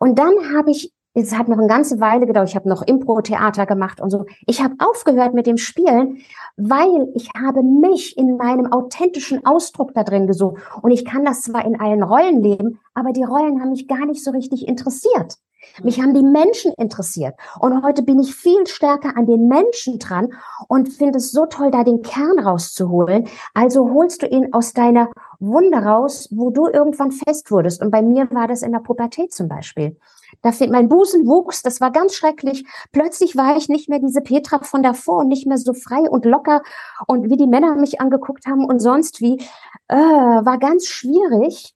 Und 0.00 0.18
dann 0.18 0.54
habe 0.54 0.70
ich 0.70 0.92
es 1.14 1.36
hat 1.36 1.48
noch 1.48 1.58
eine 1.58 1.68
ganze 1.68 2.00
Weile 2.00 2.26
gedauert. 2.26 2.48
Ich 2.48 2.56
habe 2.56 2.68
noch 2.68 2.82
Impro-Theater 2.82 3.66
gemacht 3.66 4.00
und 4.00 4.10
so. 4.10 4.26
Ich 4.46 4.62
habe 4.62 4.74
aufgehört 4.78 5.32
mit 5.32 5.46
dem 5.46 5.56
Spielen, 5.56 6.18
weil 6.56 7.08
ich 7.14 7.30
habe 7.40 7.62
mich 7.62 8.18
in 8.18 8.36
meinem 8.36 8.72
authentischen 8.72 9.46
Ausdruck 9.46 9.94
da 9.94 10.02
drin 10.02 10.26
gesucht. 10.26 10.60
Und 10.82 10.90
ich 10.90 11.04
kann 11.04 11.24
das 11.24 11.42
zwar 11.42 11.64
in 11.64 11.80
allen 11.80 12.02
Rollen 12.02 12.42
leben, 12.42 12.80
aber 12.94 13.12
die 13.12 13.22
Rollen 13.22 13.60
haben 13.60 13.70
mich 13.70 13.86
gar 13.86 14.06
nicht 14.06 14.24
so 14.24 14.32
richtig 14.32 14.66
interessiert. 14.66 15.38
Mich 15.82 16.00
haben 16.00 16.14
die 16.14 16.22
Menschen 16.22 16.72
interessiert. 16.76 17.34
Und 17.58 17.82
heute 17.82 18.02
bin 18.02 18.20
ich 18.20 18.34
viel 18.34 18.66
stärker 18.66 19.16
an 19.16 19.26
den 19.26 19.48
Menschen 19.48 19.98
dran 19.98 20.32
und 20.68 20.88
finde 20.88 21.18
es 21.18 21.32
so 21.32 21.46
toll, 21.46 21.70
da 21.70 21.84
den 21.84 22.02
Kern 22.02 22.38
rauszuholen. 22.38 23.28
Also 23.54 23.90
holst 23.92 24.22
du 24.22 24.26
ihn 24.26 24.52
aus 24.52 24.72
deiner 24.72 25.08
Wunde 25.40 25.78
raus, 25.78 26.28
wo 26.30 26.50
du 26.50 26.68
irgendwann 26.68 27.12
fest 27.12 27.50
wurdest. 27.50 27.82
Und 27.82 27.90
bei 27.90 28.02
mir 28.02 28.30
war 28.30 28.46
das 28.46 28.62
in 28.62 28.72
der 28.72 28.80
Pubertät 28.80 29.32
zum 29.32 29.48
Beispiel. 29.48 29.96
Da 30.42 30.52
mein 30.68 30.88
Busen 30.88 31.26
wuchs, 31.26 31.62
das 31.62 31.80
war 31.80 31.90
ganz 31.90 32.14
schrecklich. 32.14 32.64
Plötzlich 32.92 33.36
war 33.36 33.56
ich 33.56 33.68
nicht 33.68 33.88
mehr 33.88 33.98
diese 33.98 34.20
Petra 34.20 34.60
von 34.62 34.82
davor 34.82 35.18
und 35.20 35.28
nicht 35.28 35.46
mehr 35.46 35.58
so 35.58 35.72
frei 35.72 36.08
und 36.08 36.24
locker 36.24 36.62
und 37.06 37.30
wie 37.30 37.36
die 37.36 37.46
Männer 37.46 37.76
mich 37.76 38.00
angeguckt 38.00 38.46
haben 38.46 38.64
und 38.64 38.80
sonst 38.80 39.20
wie, 39.20 39.40
äh, 39.88 39.96
war 39.96 40.58
ganz 40.58 40.86
schwierig. 40.86 41.74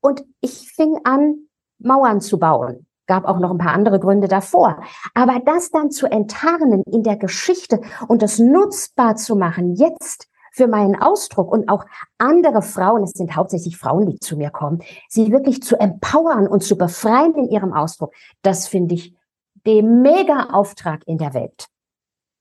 Und 0.00 0.24
ich 0.40 0.72
fing 0.72 0.98
an, 1.04 1.46
Mauern 1.78 2.20
zu 2.20 2.38
bauen. 2.38 2.86
Gab 3.06 3.24
auch 3.24 3.38
noch 3.38 3.50
ein 3.50 3.58
paar 3.58 3.74
andere 3.74 3.98
Gründe 3.98 4.28
davor. 4.28 4.80
Aber 5.14 5.40
das 5.44 5.70
dann 5.70 5.90
zu 5.90 6.06
enttarnen 6.06 6.82
in 6.90 7.02
der 7.02 7.16
Geschichte 7.16 7.80
und 8.08 8.22
das 8.22 8.38
nutzbar 8.38 9.16
zu 9.16 9.36
machen, 9.36 9.74
jetzt 9.74 10.28
für 10.52 10.68
meinen 10.68 11.00
Ausdruck 11.00 11.50
und 11.50 11.68
auch 11.68 11.84
andere 12.18 12.62
Frauen, 12.62 13.02
es 13.04 13.12
sind 13.12 13.34
hauptsächlich 13.34 13.76
Frauen, 13.76 14.06
die 14.06 14.18
zu 14.18 14.36
mir 14.36 14.50
kommen, 14.50 14.82
sie 15.08 15.32
wirklich 15.32 15.62
zu 15.62 15.80
empowern 15.80 16.46
und 16.46 16.62
zu 16.62 16.76
befreien 16.76 17.34
in 17.34 17.48
ihrem 17.48 17.72
Ausdruck, 17.72 18.14
das 18.42 18.68
finde 18.68 18.94
ich 18.94 19.14
den 19.66 20.02
Mega-Auftrag 20.02 21.02
in 21.06 21.18
der 21.18 21.34
Welt. 21.34 21.66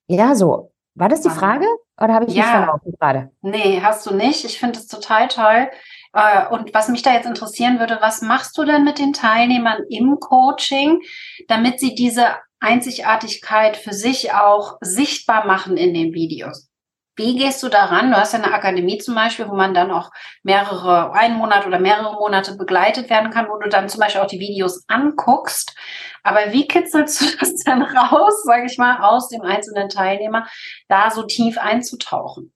Ja, 0.07 0.35
so. 0.35 0.71
War 0.95 1.07
das 1.07 1.21
die 1.21 1.29
Frage? 1.29 1.65
Oder 2.01 2.13
habe 2.13 2.25
ich 2.25 2.33
ja. 2.33 2.43
mich 2.43 2.51
verlaufen 2.51 2.93
gerade? 2.99 3.31
Nee, 3.41 3.79
hast 3.81 4.05
du 4.05 4.13
nicht. 4.13 4.43
Ich 4.43 4.59
finde 4.59 4.79
es 4.79 4.87
total 4.87 5.27
toll. 5.29 5.69
Äh, 6.13 6.47
und 6.49 6.73
was 6.73 6.89
mich 6.89 7.01
da 7.01 7.13
jetzt 7.13 7.27
interessieren 7.27 7.79
würde, 7.79 7.99
was 8.01 8.21
machst 8.21 8.57
du 8.57 8.65
denn 8.65 8.83
mit 8.83 8.99
den 8.99 9.13
Teilnehmern 9.13 9.83
im 9.89 10.19
Coaching, 10.19 11.01
damit 11.47 11.79
sie 11.79 11.95
diese 11.95 12.25
Einzigartigkeit 12.59 13.77
für 13.77 13.93
sich 13.93 14.33
auch 14.33 14.77
sichtbar 14.81 15.45
machen 15.45 15.77
in 15.77 15.93
den 15.93 16.13
Videos? 16.13 16.70
Wie 17.17 17.37
gehst 17.37 17.61
du 17.61 17.67
daran? 17.67 18.09
Du 18.09 18.17
hast 18.17 18.33
ja 18.33 18.39
eine 18.39 18.53
Akademie 18.53 18.97
zum 18.97 19.15
Beispiel, 19.15 19.49
wo 19.49 19.55
man 19.55 19.73
dann 19.73 19.91
auch 19.91 20.11
mehrere, 20.43 21.11
einen 21.13 21.37
Monat 21.37 21.67
oder 21.67 21.79
mehrere 21.79 22.13
Monate 22.13 22.55
begleitet 22.55 23.09
werden 23.09 23.31
kann, 23.31 23.47
wo 23.49 23.57
du 23.57 23.67
dann 23.69 23.89
zum 23.89 23.99
Beispiel 23.99 24.21
auch 24.21 24.27
die 24.27 24.39
Videos 24.39 24.85
anguckst. 24.87 25.75
Aber 26.23 26.51
wie 26.51 26.67
kitzelst 26.67 27.21
du 27.21 27.25
das 27.39 27.55
dann 27.65 27.81
raus, 27.81 28.43
sage 28.43 28.65
ich 28.65 28.77
mal, 28.77 29.01
aus 29.01 29.27
dem 29.27 29.41
einzelnen 29.41 29.89
Teilnehmer, 29.89 30.47
da 30.87 31.09
so 31.11 31.23
tief 31.23 31.57
einzutauchen? 31.57 32.53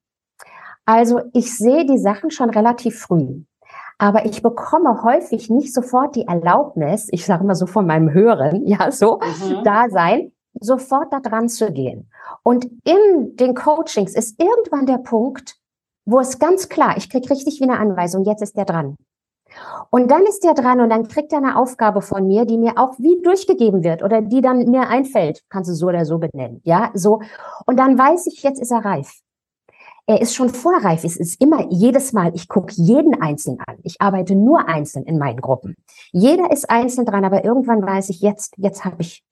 Also 0.85 1.21
ich 1.33 1.57
sehe 1.57 1.85
die 1.85 1.97
Sachen 1.97 2.31
schon 2.31 2.49
relativ 2.49 2.99
früh. 2.99 3.43
Aber 3.97 4.25
ich 4.25 4.41
bekomme 4.41 5.03
häufig 5.03 5.49
nicht 5.49 5.73
sofort 5.73 6.15
die 6.15 6.27
Erlaubnis, 6.27 7.07
ich 7.11 7.25
sage 7.25 7.45
mal 7.45 7.55
so 7.55 7.65
von 7.65 7.87
meinem 7.87 8.11
Hören, 8.13 8.65
ja, 8.65 8.91
so, 8.91 9.19
mhm. 9.19 9.63
da 9.63 9.89
sein, 9.89 10.31
sofort 10.59 11.11
da 11.11 11.19
dran 11.19 11.49
zu 11.49 11.71
gehen. 11.71 12.09
Und 12.43 12.65
in 12.83 13.35
den 13.35 13.55
Coachings 13.55 14.13
ist 14.13 14.39
irgendwann 14.41 14.85
der 14.85 14.97
Punkt, 14.97 15.57
wo 16.05 16.19
es 16.19 16.39
ganz 16.39 16.69
klar, 16.69 16.97
ich 16.97 17.09
kriege 17.09 17.29
richtig 17.29 17.59
wie 17.59 17.63
eine 17.63 17.79
Anweisung, 17.79 18.25
jetzt 18.25 18.41
ist 18.41 18.55
der 18.55 18.65
dran. 18.65 18.95
Und 19.89 20.11
dann 20.11 20.23
ist 20.25 20.43
der 20.43 20.53
dran 20.53 20.81
und 20.81 20.89
dann 20.89 21.07
kriegt 21.07 21.31
er 21.31 21.37
eine 21.37 21.57
Aufgabe 21.57 22.01
von 22.01 22.27
mir, 22.27 22.45
die 22.45 22.57
mir 22.57 22.77
auch 22.77 22.97
wie 22.97 23.21
durchgegeben 23.21 23.83
wird 23.83 24.03
oder 24.03 24.21
die 24.21 24.41
dann 24.41 24.69
mir 24.69 24.89
einfällt. 24.89 25.43
Kannst 25.49 25.69
du 25.69 25.73
so 25.73 25.87
oder 25.87 26.05
so 26.05 26.17
benennen. 26.17 26.61
Ja, 26.63 26.91
so. 26.93 27.21
Und 27.65 27.77
dann 27.77 27.97
weiß 27.97 28.27
ich, 28.27 28.43
jetzt 28.43 28.61
ist 28.61 28.71
er 28.71 28.83
reif. 28.83 29.21
Er 30.07 30.21
ist 30.21 30.35
schon 30.35 30.49
vorreif. 30.49 31.03
Es 31.03 31.17
ist 31.17 31.41
immer 31.41 31.67
jedes 31.69 32.13
Mal, 32.13 32.31
ich 32.35 32.47
gucke 32.47 32.73
jeden 32.75 33.19
einzeln 33.21 33.57
an. 33.65 33.77
Ich 33.83 34.01
arbeite 34.01 34.35
nur 34.35 34.67
einzeln 34.67 35.05
in 35.05 35.17
meinen 35.17 35.41
Gruppen. 35.41 35.75
Jeder 36.11 36.51
ist 36.51 36.69
einzeln 36.69 37.05
dran, 37.05 37.25
aber 37.25 37.43
irgendwann 37.43 37.81
weiß 37.81 38.09
ich, 38.09 38.21
jetzt, 38.21 38.53
jetzt 38.57 38.85
habe 38.85 38.97
ich. 39.01 39.23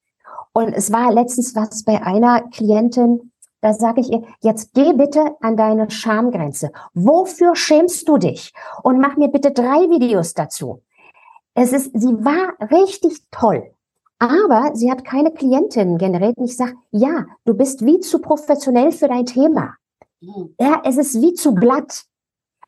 Und 0.53 0.73
es 0.73 0.91
war 0.91 1.11
letztens 1.11 1.55
was 1.55 1.83
bei 1.83 2.01
einer 2.01 2.41
Klientin, 2.49 3.31
da 3.61 3.73
sage 3.73 4.01
ich 4.01 4.11
ihr, 4.11 4.23
jetzt 4.41 4.73
geh 4.73 4.93
bitte 4.93 5.35
an 5.41 5.57
deine 5.57 5.89
Schamgrenze. 5.89 6.71
Wofür 6.93 7.55
schämst 7.55 8.07
du 8.07 8.17
dich? 8.17 8.53
Und 8.83 8.99
mach 8.99 9.17
mir 9.17 9.29
bitte 9.29 9.51
drei 9.51 9.89
Videos 9.89 10.33
dazu. 10.33 10.83
Es 11.55 11.73
ist, 11.73 11.91
sie 11.93 12.13
war 12.23 12.55
richtig 12.69 13.23
toll. 13.31 13.71
Aber 14.19 14.71
sie 14.73 14.91
hat 14.91 15.05
keine 15.05 15.31
Klientinnen 15.31 15.97
generiert. 15.97 16.37
Und 16.37 16.45
ich 16.45 16.55
sage, 16.55 16.75
ja, 16.91 17.25
du 17.45 17.55
bist 17.55 17.85
wie 17.85 17.99
zu 17.99 18.19
professionell 18.19 18.91
für 18.91 19.07
dein 19.07 19.25
Thema. 19.25 19.75
Ja, 20.59 20.81
es 20.85 20.97
ist 20.97 21.21
wie 21.21 21.33
zu 21.33 21.55
glatt. 21.55 22.03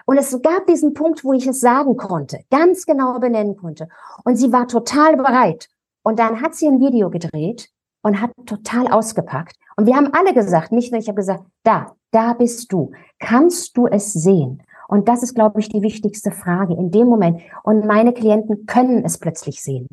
Und 0.05 0.17
es 0.17 0.39
gab 0.41 0.65
diesen 0.67 0.93
Punkt, 0.93 1.23
wo 1.23 1.33
ich 1.33 1.47
es 1.47 1.59
sagen 1.59 1.97
konnte, 1.97 2.39
ganz 2.49 2.85
genau 2.85 3.19
benennen 3.19 3.57
konnte. 3.57 3.89
Und 4.23 4.37
sie 4.37 4.51
war 4.51 4.67
total 4.67 5.17
bereit. 5.17 5.69
Und 6.03 6.19
dann 6.19 6.41
hat 6.41 6.55
sie 6.55 6.67
ein 6.67 6.79
Video 6.79 7.09
gedreht 7.09 7.69
und 8.05 8.21
hat 8.21 8.31
total 8.45 8.87
ausgepackt. 8.87 9.55
Und 9.75 9.87
wir 9.87 9.95
haben 9.95 10.13
alle 10.13 10.33
gesagt, 10.33 10.71
nicht 10.71 10.91
nur 10.91 11.01
ich 11.01 11.07
habe 11.07 11.17
gesagt, 11.17 11.43
da, 11.63 11.95
da 12.11 12.33
bist 12.33 12.71
du. 12.71 12.91
Kannst 13.19 13.75
du 13.75 13.87
es 13.87 14.13
sehen? 14.13 14.61
Und 14.87 15.09
das 15.09 15.23
ist, 15.23 15.33
glaube 15.33 15.59
ich, 15.59 15.69
die 15.69 15.81
wichtigste 15.81 16.31
Frage 16.31 16.75
in 16.75 16.91
dem 16.91 17.07
Moment. 17.07 17.41
Und 17.63 17.85
meine 17.85 18.13
Klienten 18.13 18.67
können 18.67 19.03
es 19.03 19.17
plötzlich 19.17 19.61
sehen. 19.63 19.87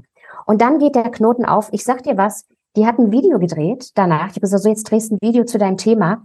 Und 0.47 0.61
dann 0.61 0.78
geht 0.78 0.95
der 0.95 1.11
Knoten 1.11 1.47
auf. 1.47 1.71
Ich 1.73 1.85
sag 1.85 2.02
dir 2.02 2.19
was, 2.19 2.47
die 2.76 2.87
hat 2.87 2.99
ein 2.99 3.11
Video 3.11 3.38
gedreht 3.38 3.90
danach. 3.95 4.26
Ich 4.26 4.33
habe 4.33 4.40
gesagt, 4.40 4.62
so 4.62 4.69
jetzt 4.69 4.85
drehst 4.85 5.11
du 5.11 5.16
ein 5.16 5.19
Video 5.23 5.45
zu 5.45 5.59
deinem 5.59 5.78
Thema 5.78 6.23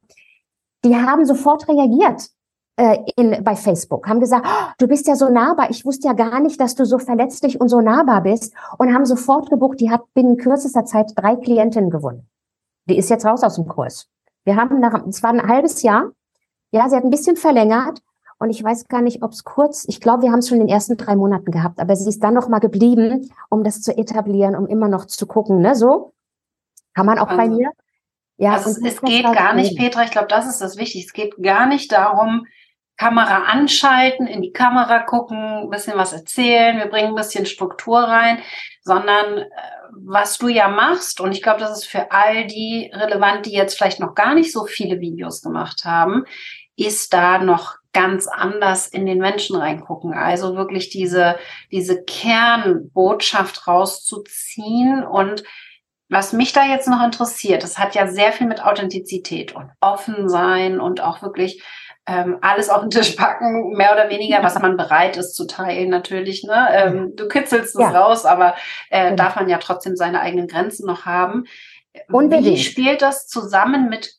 die 0.86 0.96
haben 0.96 1.26
sofort 1.26 1.68
reagiert 1.68 2.30
äh, 2.78 3.00
in, 3.16 3.44
bei 3.44 3.56
Facebook, 3.56 4.08
haben 4.08 4.20
gesagt, 4.20 4.46
oh, 4.48 4.72
du 4.78 4.88
bist 4.88 5.08
ja 5.08 5.16
so 5.16 5.30
nahbar, 5.30 5.70
ich 5.70 5.84
wusste 5.84 6.08
ja 6.08 6.14
gar 6.14 6.40
nicht, 6.40 6.62
dass 6.62 6.76
du 6.76 6.86
so 6.86 7.00
verletzlich 7.00 7.60
und 7.60 7.70
so 7.70 7.82
nahbar 7.82 8.22
bist 8.22 8.54
und 8.78 8.94
haben 8.94 9.06
sofort 9.06 9.50
gebucht, 9.50 9.80
die 9.80 9.90
hat 9.90 10.02
binnen 10.14 10.38
kürzester 10.38 10.86
Zeit 10.86 11.12
drei 11.16 11.36
Klientinnen 11.36 11.90
gewonnen. 11.90 12.28
Die 12.86 12.98
ist 12.98 13.10
jetzt 13.10 13.26
raus 13.26 13.44
aus 13.44 13.56
dem 13.56 13.68
Kurs. 13.68 14.08
Wir 14.46 14.56
haben 14.56 14.80
nach, 14.80 15.06
es 15.08 15.24
war 15.24 15.32
ein 15.32 15.48
halbes 15.48 15.82
Jahr, 15.82 16.12
ja, 16.72 16.88
sie 16.88 16.96
hat 16.96 17.04
ein 17.04 17.10
bisschen 17.10 17.36
verlängert 17.36 18.02
und 18.38 18.52
ich 18.52 18.64
weiß 18.64 18.88
gar 18.88 19.02
nicht, 19.02 19.24
ob 19.24 19.32
es 19.32 19.44
kurz, 19.44 19.86
ich 19.88 20.00
glaube, 20.00 20.22
wir 20.24 20.32
haben 20.32 20.40
es 20.40 20.48
schon 20.48 20.60
in 20.60 20.68
den 20.68 20.74
ersten 20.74 20.98
drei 20.98 21.16
Monaten 21.16 21.52
gehabt, 21.52 21.80
aber 21.80 21.96
sie 21.96 22.08
ist 22.08 22.24
dann 22.24 22.36
noch 22.36 22.48
mal 22.48 22.60
geblieben, 22.60 23.32
um 23.50 23.64
das 23.64 23.82
zu 23.82 23.98
etablieren, 23.98 24.56
um 24.56 24.68
immer 24.68 24.88
noch 24.88 25.06
zu 25.06 25.26
gucken, 25.26 25.60
ne, 25.60 25.76
so. 25.76 26.14
Kann 26.94 27.08
man 27.08 27.18
auch 27.18 27.28
also, 27.28 27.38
bei 27.38 27.50
mir. 27.50 27.72
Ja, 28.38 28.54
also 28.54 28.70
es, 28.70 28.78
es 28.78 29.02
geht 29.02 29.24
gar 29.24 29.56
nicht, 29.56 29.78
Petra, 29.78 30.04
ich 30.04 30.12
glaube, 30.12 30.28
das 30.28 30.48
ist 30.48 30.62
das 30.62 30.78
Wichtige. 30.78 31.06
Es 31.06 31.14
geht 31.14 31.42
gar 31.42 31.66
nicht 31.66 31.92
darum, 31.92 32.46
Kamera 32.98 33.44
anschalten, 33.44 34.28
in 34.28 34.42
die 34.42 34.52
Kamera 34.52 35.00
gucken, 35.00 35.38
ein 35.38 35.70
bisschen 35.70 35.98
was 35.98 36.14
erzählen, 36.14 36.78
wir 36.78 36.88
bringen 36.88 37.10
ein 37.10 37.16
bisschen 37.16 37.46
Struktur 37.46 38.00
rein, 38.00 38.40
sondern 38.82 39.38
äh, 39.38 39.48
was 39.92 40.38
du 40.38 40.48
ja 40.48 40.68
machst, 40.68 41.22
und 41.22 41.32
ich 41.32 41.42
glaube, 41.42 41.60
das 41.60 41.80
ist 41.80 41.86
für 41.86 42.12
all 42.12 42.48
die 42.48 42.92
relevant, 42.94 43.46
die 43.46 43.54
jetzt 43.54 43.78
vielleicht 43.78 44.00
noch 44.00 44.16
gar 44.16 44.34
nicht 44.34 44.52
so 44.52 44.66
viele 44.66 45.00
Videos 45.00 45.42
gemacht 45.42 45.86
haben, 45.86 46.26
ist 46.76 47.14
da 47.14 47.40
noch 47.40 47.76
ganz 47.94 48.28
anders 48.28 48.88
in 48.88 49.06
den 49.06 49.18
Menschen 49.18 49.56
reingucken. 49.56 50.14
Also 50.14 50.56
wirklich 50.56 50.90
diese, 50.90 51.38
diese 51.72 52.04
Kernbotschaft 52.04 53.68
rauszuziehen 53.68 55.04
und 55.04 55.44
was 56.10 56.32
mich 56.32 56.54
da 56.54 56.64
jetzt 56.64 56.88
noch 56.88 57.04
interessiert, 57.04 57.64
das 57.64 57.78
hat 57.78 57.96
ja 57.96 58.08
sehr 58.08 58.32
viel 58.32 58.48
mit 58.48 58.64
Authentizität 58.64 59.54
und 59.54 59.70
offen 59.82 60.30
sein 60.30 60.80
und 60.80 61.02
auch 61.02 61.22
wirklich 61.22 61.62
ähm, 62.08 62.38
alles 62.42 62.70
auf 62.70 62.82
den 62.82 62.90
Tisch 62.90 63.12
packen, 63.12 63.74
mehr 63.74 63.92
oder 63.94 64.10
weniger, 64.10 64.42
was 64.42 64.58
man 64.60 64.78
bereit 64.78 65.18
ist 65.18 65.36
zu 65.36 65.46
teilen, 65.46 65.90
natürlich. 65.90 66.44
Ne? 66.44 66.68
Ähm, 66.72 67.16
du 67.16 67.28
kitzelst 67.28 67.76
es 67.76 67.82
ja. 67.82 67.90
raus, 67.90 68.26
aber 68.26 68.56
äh, 68.90 69.14
darf 69.16 69.36
man 69.36 69.50
ja 69.50 69.58
trotzdem 69.58 69.96
seine 69.96 70.22
eigenen 70.22 70.48
Grenzen 70.48 70.88
noch 70.88 71.06
haben. 71.06 71.46
Unbedingt. 72.10 72.46
Wie 72.46 72.58
spielt 72.58 73.02
das 73.02 73.28
zusammen 73.28 73.90
mit 73.90 74.16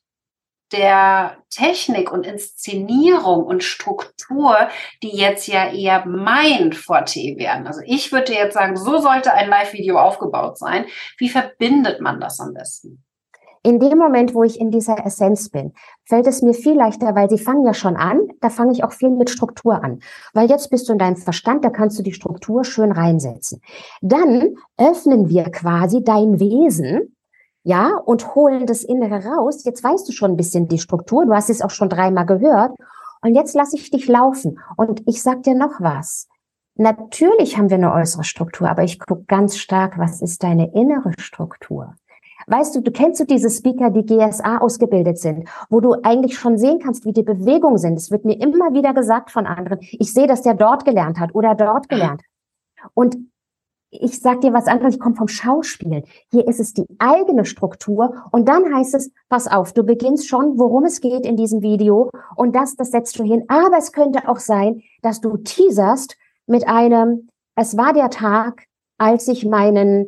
der 0.72 1.38
Technik 1.48 2.12
und 2.12 2.26
Inszenierung 2.26 3.44
und 3.44 3.64
Struktur, 3.64 4.68
die 5.02 5.16
jetzt 5.16 5.46
ja 5.46 5.72
eher 5.72 6.04
mein 6.04 6.74
Forte 6.74 7.20
werden. 7.38 7.66
Also 7.66 7.80
ich 7.86 8.12
würde 8.12 8.34
jetzt 8.34 8.54
sagen, 8.54 8.76
so 8.76 8.98
sollte 8.98 9.32
ein 9.32 9.48
Live-Video 9.48 9.98
aufgebaut 9.98 10.58
sein. 10.58 10.84
Wie 11.16 11.30
verbindet 11.30 12.00
man 12.00 12.20
das 12.20 12.38
am 12.40 12.52
besten? 12.52 13.02
In 13.62 13.80
dem 13.80 13.98
Moment, 13.98 14.34
wo 14.34 14.44
ich 14.44 14.60
in 14.60 14.70
dieser 14.70 15.04
Essenz 15.04 15.48
bin, 15.48 15.72
fällt 16.04 16.26
es 16.26 16.42
mir 16.42 16.54
viel 16.54 16.76
leichter, 16.76 17.14
weil 17.14 17.28
sie 17.28 17.38
fangen 17.38 17.64
ja 17.64 17.74
schon 17.74 17.96
an, 17.96 18.20
da 18.40 18.50
fange 18.50 18.72
ich 18.72 18.84
auch 18.84 18.92
viel 18.92 19.10
mit 19.10 19.30
Struktur 19.30 19.82
an. 19.82 20.00
Weil 20.32 20.48
jetzt 20.48 20.70
bist 20.70 20.88
du 20.88 20.92
in 20.92 20.98
deinem 20.98 21.16
Verstand, 21.16 21.64
da 21.64 21.70
kannst 21.70 21.98
du 21.98 22.02
die 22.02 22.12
Struktur 22.12 22.64
schön 22.64 22.92
reinsetzen. 22.92 23.60
Dann 24.00 24.56
öffnen 24.76 25.28
wir 25.28 25.44
quasi 25.50 26.02
dein 26.02 26.40
Wesen 26.40 27.14
ja, 27.64 27.96
und 27.96 28.34
holen 28.34 28.66
das 28.66 28.82
Innere 28.82 29.24
raus. 29.26 29.64
Jetzt 29.64 29.84
weißt 29.84 30.08
du 30.08 30.12
schon 30.12 30.32
ein 30.32 30.36
bisschen 30.36 30.68
die 30.68 30.78
Struktur, 30.78 31.26
du 31.26 31.34
hast 31.34 31.50
es 31.50 31.60
auch 31.60 31.70
schon 31.70 31.90
dreimal 31.90 32.24
gehört. 32.24 32.72
Und 33.20 33.34
jetzt 33.34 33.54
lasse 33.54 33.76
ich 33.76 33.90
dich 33.90 34.06
laufen. 34.08 34.58
Und 34.76 35.02
ich 35.06 35.22
sag 35.22 35.42
dir 35.42 35.54
noch 35.54 35.80
was. 35.80 36.28
Natürlich 36.76 37.58
haben 37.58 37.70
wir 37.70 37.76
eine 37.76 37.92
äußere 37.92 38.22
Struktur, 38.22 38.70
aber 38.70 38.84
ich 38.84 39.00
gucke 39.00 39.24
ganz 39.26 39.58
stark, 39.58 39.98
was 39.98 40.22
ist 40.22 40.44
deine 40.44 40.72
innere 40.72 41.12
Struktur? 41.18 41.94
Weißt 42.48 42.74
du, 42.74 42.80
du 42.80 42.90
kennst 42.90 43.20
du 43.20 43.24
diese 43.24 43.50
Speaker, 43.50 43.90
die 43.90 44.06
GSA 44.06 44.58
ausgebildet 44.58 45.18
sind, 45.18 45.48
wo 45.68 45.80
du 45.80 45.94
eigentlich 46.02 46.38
schon 46.38 46.56
sehen 46.56 46.78
kannst, 46.78 47.04
wie 47.04 47.12
die 47.12 47.22
Bewegungen 47.22 47.78
sind. 47.78 47.98
Es 47.98 48.10
wird 48.10 48.24
mir 48.24 48.40
immer 48.40 48.72
wieder 48.72 48.94
gesagt 48.94 49.30
von 49.30 49.46
anderen, 49.46 49.78
ich 49.80 50.12
sehe, 50.12 50.26
dass 50.26 50.42
der 50.42 50.54
dort 50.54 50.84
gelernt 50.84 51.20
hat 51.20 51.34
oder 51.34 51.54
dort 51.54 51.88
gelernt. 51.88 52.22
Und 52.94 53.16
ich 53.90 54.20
sag 54.20 54.40
dir 54.40 54.52
was 54.52 54.66
anderes, 54.66 54.94
ich 54.94 55.00
komme 55.00 55.16
vom 55.16 55.28
Schauspiel. 55.28 56.04
Hier 56.30 56.46
ist 56.46 56.60
es 56.60 56.74
die 56.74 56.86
eigene 56.98 57.44
Struktur 57.44 58.14
und 58.32 58.48
dann 58.48 58.74
heißt 58.74 58.94
es, 58.94 59.10
pass 59.28 59.46
auf, 59.46 59.72
du 59.72 59.82
beginnst 59.82 60.28
schon, 60.28 60.58
worum 60.58 60.84
es 60.84 61.00
geht 61.00 61.24
in 61.24 61.36
diesem 61.36 61.62
Video 61.62 62.10
und 62.36 62.54
das, 62.54 62.76
das 62.76 62.90
setzt 62.90 63.18
du 63.18 63.24
hin. 63.24 63.44
Aber 63.48 63.78
es 63.78 63.92
könnte 63.92 64.28
auch 64.28 64.38
sein, 64.38 64.82
dass 65.02 65.20
du 65.20 65.36
teaserst 65.38 66.16
mit 66.46 66.68
einem, 66.68 67.28
es 67.56 67.76
war 67.76 67.92
der 67.92 68.10
Tag, 68.10 68.64
als 68.98 69.28
ich 69.28 69.46
meinen 69.46 70.06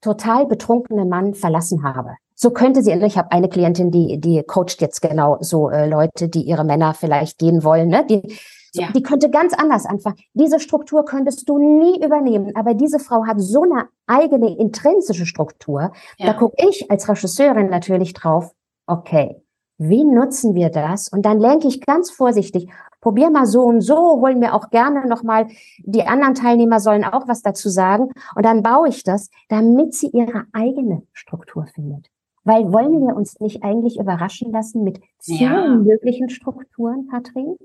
total 0.00 0.46
betrunkenen 0.46 1.08
Mann 1.08 1.34
verlassen 1.34 1.82
habe. 1.82 2.14
So 2.34 2.50
könnte 2.50 2.82
sie, 2.82 2.92
ich 2.92 3.18
habe 3.18 3.32
eine 3.32 3.48
Klientin, 3.48 3.90
die, 3.90 4.18
die 4.18 4.42
coacht 4.42 4.80
jetzt 4.80 5.02
genau 5.02 5.36
so 5.40 5.68
äh, 5.68 5.86
Leute, 5.86 6.28
die 6.28 6.42
ihre 6.42 6.64
Männer 6.64 6.94
vielleicht 6.94 7.38
gehen 7.38 7.62
wollen, 7.64 7.88
ne? 7.88 8.06
Die, 8.08 8.38
so, 8.72 8.82
ja. 8.82 8.92
Die 8.92 9.02
könnte 9.02 9.30
ganz 9.30 9.52
anders 9.52 9.84
anfangen. 9.84 10.16
Diese 10.32 10.60
Struktur 10.60 11.04
könntest 11.04 11.48
du 11.48 11.58
nie 11.58 12.02
übernehmen. 12.04 12.54
Aber 12.54 12.74
diese 12.74 13.00
Frau 13.00 13.26
hat 13.26 13.40
so 13.40 13.62
eine 13.62 13.88
eigene 14.06 14.56
intrinsische 14.56 15.26
Struktur. 15.26 15.92
Ja. 16.18 16.26
Da 16.26 16.32
gucke 16.34 16.56
ich 16.68 16.90
als 16.90 17.08
Regisseurin 17.08 17.68
natürlich 17.68 18.12
drauf. 18.12 18.52
Okay, 18.86 19.42
wie 19.78 20.04
nutzen 20.04 20.54
wir 20.54 20.70
das? 20.70 21.08
Und 21.08 21.22
dann 21.26 21.40
lenke 21.40 21.66
ich 21.66 21.80
ganz 21.80 22.10
vorsichtig. 22.10 22.68
Probier 23.00 23.30
mal 23.30 23.46
so 23.46 23.62
und 23.62 23.80
so, 23.80 24.20
holen 24.20 24.38
mir 24.38 24.54
auch 24.54 24.70
gerne 24.70 25.06
nochmal, 25.06 25.48
die 25.78 26.02
anderen 26.02 26.34
Teilnehmer 26.34 26.80
sollen 26.80 27.04
auch 27.04 27.28
was 27.28 27.42
dazu 27.42 27.68
sagen. 27.68 28.10
Und 28.34 28.44
dann 28.44 28.62
baue 28.62 28.88
ich 28.88 29.02
das, 29.02 29.30
damit 29.48 29.94
sie 29.94 30.08
ihre 30.08 30.44
eigene 30.52 31.02
Struktur 31.12 31.66
findet. 31.66 32.06
Weil 32.44 32.72
wollen 32.72 33.06
wir 33.06 33.16
uns 33.16 33.38
nicht 33.40 33.62
eigentlich 33.62 33.98
überraschen 33.98 34.52
lassen 34.52 34.82
mit 34.82 35.00
vielen 35.20 35.40
ja. 35.40 35.76
möglichen 35.76 36.30
Strukturen, 36.30 37.08
Katrin? 37.10 37.56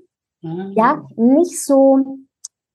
Mhm. 0.42 0.72
Ja, 0.74 1.06
nicht 1.16 1.62
so 1.62 2.18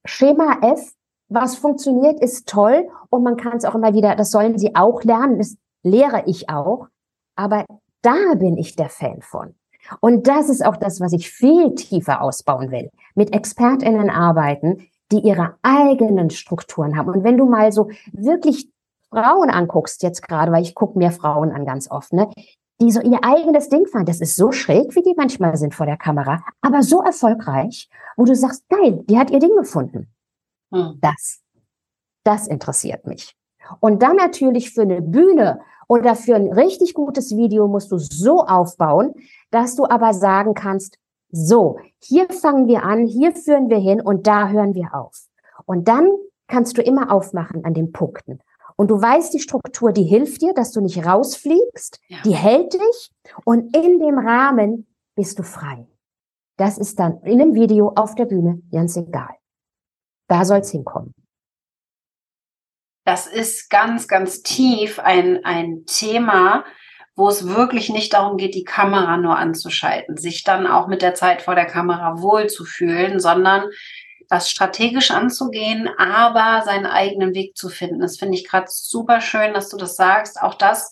Schema 0.06 0.58
F, 0.62 0.94
was 1.30 1.56
funktioniert, 1.56 2.20
ist 2.20 2.48
toll 2.48 2.90
und 3.10 3.24
man 3.24 3.38
kann 3.38 3.58
es 3.58 3.66
auch 3.66 3.76
immer 3.76 3.94
wieder, 3.94 4.16
das 4.16 4.32
sollen 4.32 4.58
sie 4.58 4.76
auch 4.76 5.04
lernen, 5.04 5.38
das 5.38 5.58
lehre 5.84 6.24
ich 6.26 6.50
auch, 6.50 6.88
aber 7.36 7.66
da 8.02 8.34
bin 8.36 8.58
ich 8.58 8.76
der 8.76 8.90
Fan 8.90 9.22
von. 9.22 9.56
Und 10.00 10.28
das 10.28 10.50
ist 10.50 10.66
auch 10.66 10.78
das, 10.78 11.02
was 11.02 11.14
ich 11.14 11.30
viel 11.30 11.76
tiefer 11.76 12.22
ausbauen 12.22 12.72
will. 12.72 12.92
Mit 13.16 13.34
ExpertInnen 13.34 14.10
arbeiten, 14.10 14.88
die 15.12 15.20
ihre 15.20 15.56
eigenen 15.62 16.30
Strukturen 16.30 16.98
haben. 16.98 17.10
Und 17.10 17.24
wenn 17.24 17.38
du 17.38 17.46
mal 17.46 17.72
so 17.72 17.90
wirklich 18.14 18.70
Frauen 19.10 19.50
anguckst 19.50 20.04
jetzt 20.04 20.26
gerade, 20.26 20.52
weil 20.52 20.64
ich 20.64 20.74
gucke 20.74 20.98
mir 20.98 21.12
Frauen 21.12 21.52
an 21.52 21.66
ganz 21.66 21.92
oft, 21.92 22.14
ne, 22.14 22.30
die 22.82 22.92
so 22.92 23.02
ihr 23.02 23.24
eigenes 23.24 23.70
Ding 23.70 23.86
fahren. 23.86 24.06
Das 24.06 24.22
ist 24.22 24.36
so 24.36 24.52
schräg, 24.52 24.96
wie 24.96 25.04
die 25.04 25.14
manchmal 25.16 25.56
sind 25.56 25.76
vor 25.76 25.86
der 25.86 25.98
Kamera, 25.98 26.44
aber 26.62 26.82
so 26.82 27.02
erfolgreich, 27.02 27.90
wo 28.18 28.26
du 28.26 28.36
sagst, 28.36 28.68
geil, 28.70 29.04
die 29.08 29.20
hat 29.20 29.30
ihr 29.30 29.40
Ding 29.40 29.56
gefunden. 29.56 30.12
Hm. 30.74 30.98
Das, 31.00 31.42
das 32.24 32.48
interessiert 32.48 33.06
mich. 33.06 33.36
Und 33.80 34.02
dann 34.02 34.16
natürlich 34.16 34.74
für 34.74 34.82
eine 34.82 35.02
Bühne 35.02 35.62
oder 35.92 36.16
für 36.16 36.36
ein 36.38 36.54
richtig 36.54 36.94
gutes 36.94 37.36
Video 37.36 37.68
musst 37.68 37.92
du 37.92 37.98
so 37.98 38.46
aufbauen, 38.46 39.14
dass 39.50 39.76
du 39.76 39.84
aber 39.84 40.14
sagen 40.14 40.54
kannst, 40.54 40.98
so, 41.34 41.80
hier 42.00 42.30
fangen 42.30 42.70
wir 42.70 42.84
an, 42.84 43.08
hier 43.08 43.34
führen 43.34 43.70
wir 43.70 43.80
hin 43.80 44.00
und 44.00 44.26
da 44.26 44.48
hören 44.48 44.74
wir 44.74 44.96
auf. 44.96 45.28
Und 45.66 45.90
dann 45.90 46.10
kannst 46.48 46.78
du 46.78 46.82
immer 46.82 47.12
aufmachen 47.12 47.66
an 47.66 47.74
den 47.74 47.92
Punkten. 47.92 48.40
Und 48.78 48.90
du 48.90 49.02
weißt, 49.02 49.34
die 49.34 49.42
Struktur, 49.42 49.92
die 49.92 50.04
hilft 50.04 50.42
dir, 50.42 50.54
dass 50.54 50.72
du 50.72 50.80
nicht 50.80 51.06
rausfliegst, 51.06 52.00
ja. 52.08 52.20
die 52.24 52.36
hält 52.36 52.74
dich 52.74 53.12
und 53.44 53.76
in 53.76 54.00
dem 54.00 54.18
Rahmen 54.18 54.88
bist 55.18 55.40
du 55.40 55.44
frei. 55.44 55.86
Das 56.56 56.78
ist 56.78 57.00
dann 57.00 57.20
in 57.24 57.42
einem 57.42 57.54
Video 57.54 57.92
auf 57.98 58.16
der 58.16 58.26
Bühne 58.28 58.62
ganz 58.72 58.96
egal. 58.96 59.36
Da 60.30 60.46
soll 60.46 60.60
es 60.60 60.72
hinkommen. 60.72 61.14
Das 63.04 63.28
ist 63.28 63.70
ganz, 63.70 64.08
ganz 64.08 64.44
tief 64.44 65.00
ein, 65.00 65.44
ein 65.44 65.86
Thema, 65.86 66.66
wo 67.16 67.28
es 67.28 67.48
wirklich 67.48 67.90
nicht 67.90 68.14
darum 68.14 68.38
geht, 68.38 68.56
die 68.56 68.64
Kamera 68.64 69.18
nur 69.18 69.38
anzuschalten, 69.38 70.18
sich 70.18 70.44
dann 70.44 70.68
auch 70.68 70.88
mit 70.88 71.02
der 71.02 71.14
Zeit 71.14 71.42
vor 71.42 71.56
der 71.56 71.66
Kamera 71.66 72.22
wohlzufühlen, 72.22 73.20
sondern 73.20 73.66
das 74.30 74.50
strategisch 74.50 75.12
anzugehen, 75.12 75.90
aber 75.98 76.64
seinen 76.64 76.86
eigenen 76.86 77.36
Weg 77.36 77.58
zu 77.58 77.68
finden. 77.68 78.00
Das 78.00 78.18
finde 78.18 78.38
ich 78.38 78.48
gerade 78.48 78.68
super 78.70 79.20
schön, 79.20 79.54
dass 79.54 79.68
du 79.68 79.76
das 79.76 79.98
sagst. 79.98 80.42
Auch 80.42 80.54
das 80.54 80.92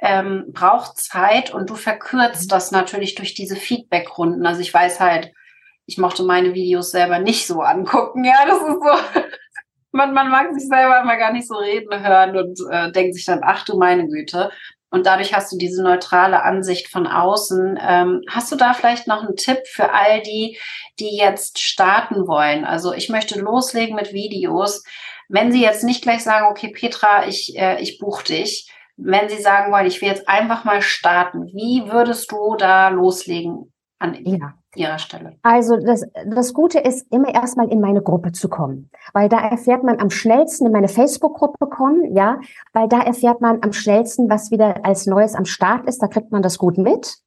ähm, 0.00 0.46
braucht 0.52 0.96
Zeit 0.96 1.52
und 1.52 1.68
du 1.68 1.74
verkürzt 1.74 2.44
mhm. 2.44 2.48
das 2.48 2.70
natürlich 2.70 3.14
durch 3.14 3.34
diese 3.34 3.56
Feedback-Runden. 3.56 4.46
Also 4.46 4.60
ich 4.62 4.72
weiß 4.72 5.00
halt, 5.00 5.32
ich 5.84 5.98
mochte 5.98 6.22
meine 6.22 6.54
Videos 6.54 6.90
selber 6.90 7.18
nicht 7.18 7.46
so 7.46 7.60
angucken. 7.60 8.24
Ja, 8.24 8.46
das 8.46 8.58
ist 8.58 8.82
so. 8.82 9.20
Man, 9.98 10.14
man 10.14 10.30
mag 10.30 10.54
sich 10.54 10.68
selber 10.68 11.00
immer 11.00 11.16
gar 11.16 11.32
nicht 11.32 11.48
so 11.48 11.56
reden 11.56 12.06
hören 12.06 12.36
und 12.36 12.60
äh, 12.70 12.92
denkt 12.92 13.16
sich 13.16 13.24
dann, 13.24 13.40
ach 13.42 13.64
du 13.64 13.76
meine 13.76 14.06
Güte. 14.06 14.52
Und 14.90 15.06
dadurch 15.06 15.34
hast 15.34 15.52
du 15.52 15.58
diese 15.58 15.82
neutrale 15.82 16.44
Ansicht 16.44 16.86
von 16.86 17.08
außen. 17.08 17.78
Ähm, 17.82 18.22
hast 18.30 18.52
du 18.52 18.56
da 18.56 18.74
vielleicht 18.74 19.08
noch 19.08 19.24
einen 19.24 19.34
Tipp 19.34 19.58
für 19.66 19.92
all 19.92 20.22
die, 20.22 20.56
die 21.00 21.16
jetzt 21.16 21.58
starten 21.58 22.28
wollen? 22.28 22.64
Also 22.64 22.92
ich 22.92 23.08
möchte 23.08 23.40
loslegen 23.40 23.96
mit 23.96 24.12
Videos. 24.12 24.84
Wenn 25.28 25.50
sie 25.50 25.62
jetzt 25.62 25.82
nicht 25.82 26.02
gleich 26.02 26.22
sagen, 26.22 26.46
okay, 26.48 26.68
Petra, 26.68 27.26
ich, 27.26 27.58
äh, 27.58 27.82
ich 27.82 27.98
buche 27.98 28.24
dich. 28.24 28.72
Wenn 28.96 29.28
sie 29.28 29.42
sagen 29.42 29.72
wollen, 29.72 29.86
ich 29.86 30.00
will 30.00 30.08
jetzt 30.08 30.28
einfach 30.28 30.64
mal 30.64 30.80
starten, 30.80 31.46
wie 31.48 31.90
würdest 31.90 32.30
du 32.30 32.54
da 32.54 32.88
loslegen 32.88 33.72
an 33.98 34.14
ja. 34.24 34.54
ihrer 34.74 34.98
Stelle? 34.98 35.34
Also 35.42 35.76
das, 35.76 36.04
das 36.26 36.54
Gute 36.54 36.78
ist, 36.78 37.06
immer 37.12 37.34
erstmal 37.34 37.68
in 37.70 37.80
meine 37.80 38.02
Gruppe 38.02 38.32
zu 38.32 38.48
kommen, 38.48 38.90
weil 39.12 39.28
da 39.28 39.38
erfährt 39.38 39.82
man 39.82 39.98
am 40.00 40.10
schnellsten 40.10 40.66
in 40.66 40.72
meine 40.72 40.88
Facebook-Gruppe 40.88 41.66
kommen, 41.66 42.14
ja, 42.14 42.38
weil 42.72 42.88
da 42.88 43.00
erfährt 43.00 43.40
man 43.40 43.58
am 43.62 43.72
schnellsten, 43.72 44.30
was 44.30 44.50
wieder 44.50 44.84
als 44.84 45.06
Neues 45.06 45.34
am 45.34 45.44
Start 45.44 45.86
ist, 45.88 46.02
da 46.02 46.08
kriegt 46.08 46.30
man 46.30 46.42
das 46.42 46.58
gut 46.58 46.78
mit. 46.78 47.18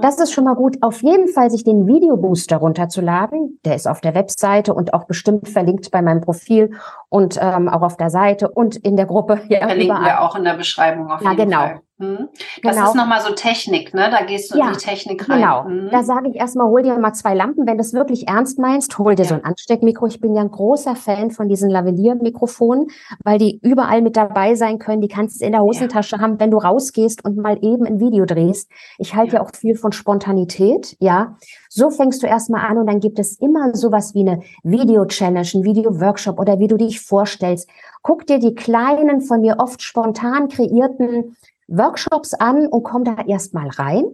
Das 0.00 0.18
ist 0.18 0.32
schon 0.32 0.44
mal 0.44 0.54
gut. 0.54 0.82
Auf 0.82 1.02
jeden 1.02 1.28
Fall 1.28 1.50
sich 1.50 1.64
den 1.64 1.86
Videobooster 1.86 2.58
runterzuladen. 2.58 3.58
Der 3.64 3.74
ist 3.74 3.88
auf 3.88 4.00
der 4.00 4.14
Webseite 4.14 4.74
und 4.74 4.94
auch 4.94 5.04
bestimmt 5.04 5.48
verlinkt 5.48 5.90
bei 5.90 6.02
meinem 6.02 6.20
Profil 6.20 6.70
und 7.16 7.38
ähm, 7.40 7.70
auch 7.70 7.80
auf 7.80 7.96
der 7.96 8.10
Seite 8.10 8.50
und 8.50 8.76
in 8.76 8.96
der 8.96 9.06
Gruppe. 9.06 9.40
Ja, 9.48 9.60
Verlinken 9.60 9.96
überall. 9.96 10.04
wir 10.04 10.22
auch 10.22 10.36
in 10.36 10.44
der 10.44 10.54
Beschreibung 10.54 11.10
auf 11.10 11.22
ja, 11.22 11.30
jeden 11.30 11.44
genau. 11.44 11.60
Fall. 11.60 11.80
Hm? 11.98 12.28
Das 12.62 12.76
genau. 12.76 12.88
ist 12.88 12.94
nochmal 12.94 13.22
so 13.22 13.32
Technik, 13.32 13.94
ne? 13.94 14.10
Da 14.10 14.22
gehst 14.24 14.52
du 14.52 14.58
ja, 14.58 14.66
in 14.66 14.72
die 14.74 14.78
Technik 14.78 15.26
rein. 15.28 15.40
Genau. 15.40 15.64
Hm? 15.64 15.88
Da 15.90 16.02
sage 16.02 16.28
ich 16.28 16.36
erstmal, 16.36 16.66
hol 16.66 16.82
dir 16.82 16.98
mal 16.98 17.14
zwei 17.14 17.32
Lampen. 17.32 17.66
Wenn 17.66 17.78
du 17.78 17.80
es 17.80 17.94
wirklich 17.94 18.28
ernst 18.28 18.58
meinst, 18.58 18.98
hol 18.98 19.14
dir 19.14 19.22
ja. 19.22 19.28
so 19.30 19.34
ein 19.36 19.44
Ansteckmikro. 19.44 20.06
Ich 20.06 20.20
bin 20.20 20.34
ja 20.34 20.42
ein 20.42 20.50
großer 20.50 20.94
Fan 20.94 21.30
von 21.30 21.48
diesen 21.48 21.70
Lavalier-Mikrofonen, 21.70 22.88
weil 23.24 23.38
die 23.38 23.60
überall 23.62 24.02
mit 24.02 24.16
dabei 24.16 24.56
sein 24.56 24.78
können. 24.78 25.00
Die 25.00 25.08
kannst 25.08 25.40
du 25.40 25.46
in 25.46 25.52
der 25.52 25.62
Hosentasche 25.62 26.16
ja. 26.16 26.22
haben, 26.22 26.38
wenn 26.38 26.50
du 26.50 26.58
rausgehst 26.58 27.24
und 27.24 27.38
mal 27.38 27.56
eben 27.62 27.86
ein 27.86 27.98
Video 27.98 28.26
drehst. 28.26 28.70
Ich 28.98 29.14
halte 29.14 29.36
ja. 29.36 29.42
auch 29.42 29.50
viel 29.54 29.76
von 29.76 29.92
Spontanität, 29.92 30.96
ja. 31.00 31.36
So 31.76 31.90
fängst 31.90 32.22
du 32.22 32.26
erstmal 32.26 32.64
an 32.70 32.78
und 32.78 32.86
dann 32.86 33.00
gibt 33.00 33.18
es 33.18 33.38
immer 33.38 33.74
sowas 33.74 34.14
wie 34.14 34.20
eine 34.20 34.40
Video-Challenge, 34.62 35.46
ein 35.56 35.62
Video-Workshop 35.62 36.40
oder 36.40 36.58
wie 36.58 36.68
du 36.68 36.78
dich 36.78 37.02
vorstellst. 37.02 37.68
Guck 38.00 38.26
dir 38.26 38.38
die 38.38 38.54
kleinen, 38.54 39.20
von 39.20 39.42
mir 39.42 39.56
oft 39.58 39.82
spontan 39.82 40.48
kreierten 40.48 41.36
Workshops 41.68 42.32
an 42.32 42.66
und 42.66 42.82
komm 42.82 43.04
da 43.04 43.16
erstmal 43.26 43.68
rein. 43.68 44.06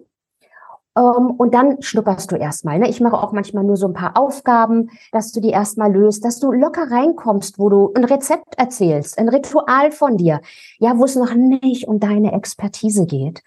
Ähm, 0.97 1.31
und 1.39 1.55
dann 1.55 1.81
schnupperst 1.81 2.33
du 2.33 2.37
erstmal. 2.37 2.81
Ne? 2.81 2.89
Ich 2.89 3.01
mache 3.01 3.17
auch 3.17 3.31
manchmal 3.31 3.63
nur 3.63 3.77
so 3.77 3.87
ein 3.87 3.95
paar 3.95 4.17
Aufgaben, 4.17 4.91
dass 5.13 5.31
du 5.31 5.41
die 5.41 5.51
erstmal 5.51 5.93
löst, 5.93 6.25
dass 6.25 6.41
du 6.41 6.51
locker 6.51 6.91
reinkommst, 6.91 7.61
wo 7.61 7.69
du 7.69 7.93
ein 7.95 8.03
Rezept 8.03 8.59
erzählst, 8.59 9.21
ein 9.21 9.29
Ritual 9.29 9.93
von 9.93 10.17
dir, 10.17 10.41
ja, 10.81 10.99
wo 10.99 11.05
es 11.05 11.15
noch 11.15 11.33
nicht 11.33 11.87
um 11.87 12.01
deine 12.01 12.33
Expertise 12.33 13.07
geht. 13.07 13.45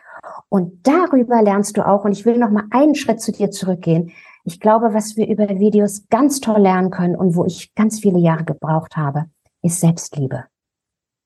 Und 0.50 0.88
darüber 0.88 1.42
lernst 1.42 1.78
du 1.78 1.88
auch, 1.88 2.06
und 2.06 2.12
ich 2.12 2.26
will 2.26 2.38
noch 2.38 2.50
mal 2.50 2.66
einen 2.72 2.96
Schritt 2.96 3.22
zu 3.22 3.32
dir 3.32 3.52
zurückgehen. 3.52 4.12
Ich 4.44 4.60
glaube, 4.60 4.94
was 4.94 5.18
wir 5.18 5.28
über 5.28 5.50
Videos 5.50 6.04
ganz 6.10 6.40
toll 6.40 6.62
lernen 6.62 6.92
können 6.92 7.16
und 7.16 7.36
wo 7.36 7.46
ich 7.46 7.74
ganz 7.74 8.00
viele 8.00 8.20
Jahre 8.20 8.44
gebraucht 8.44 8.96
habe, 8.96 9.26
ist 9.62 9.80
Selbstliebe. 9.80 10.46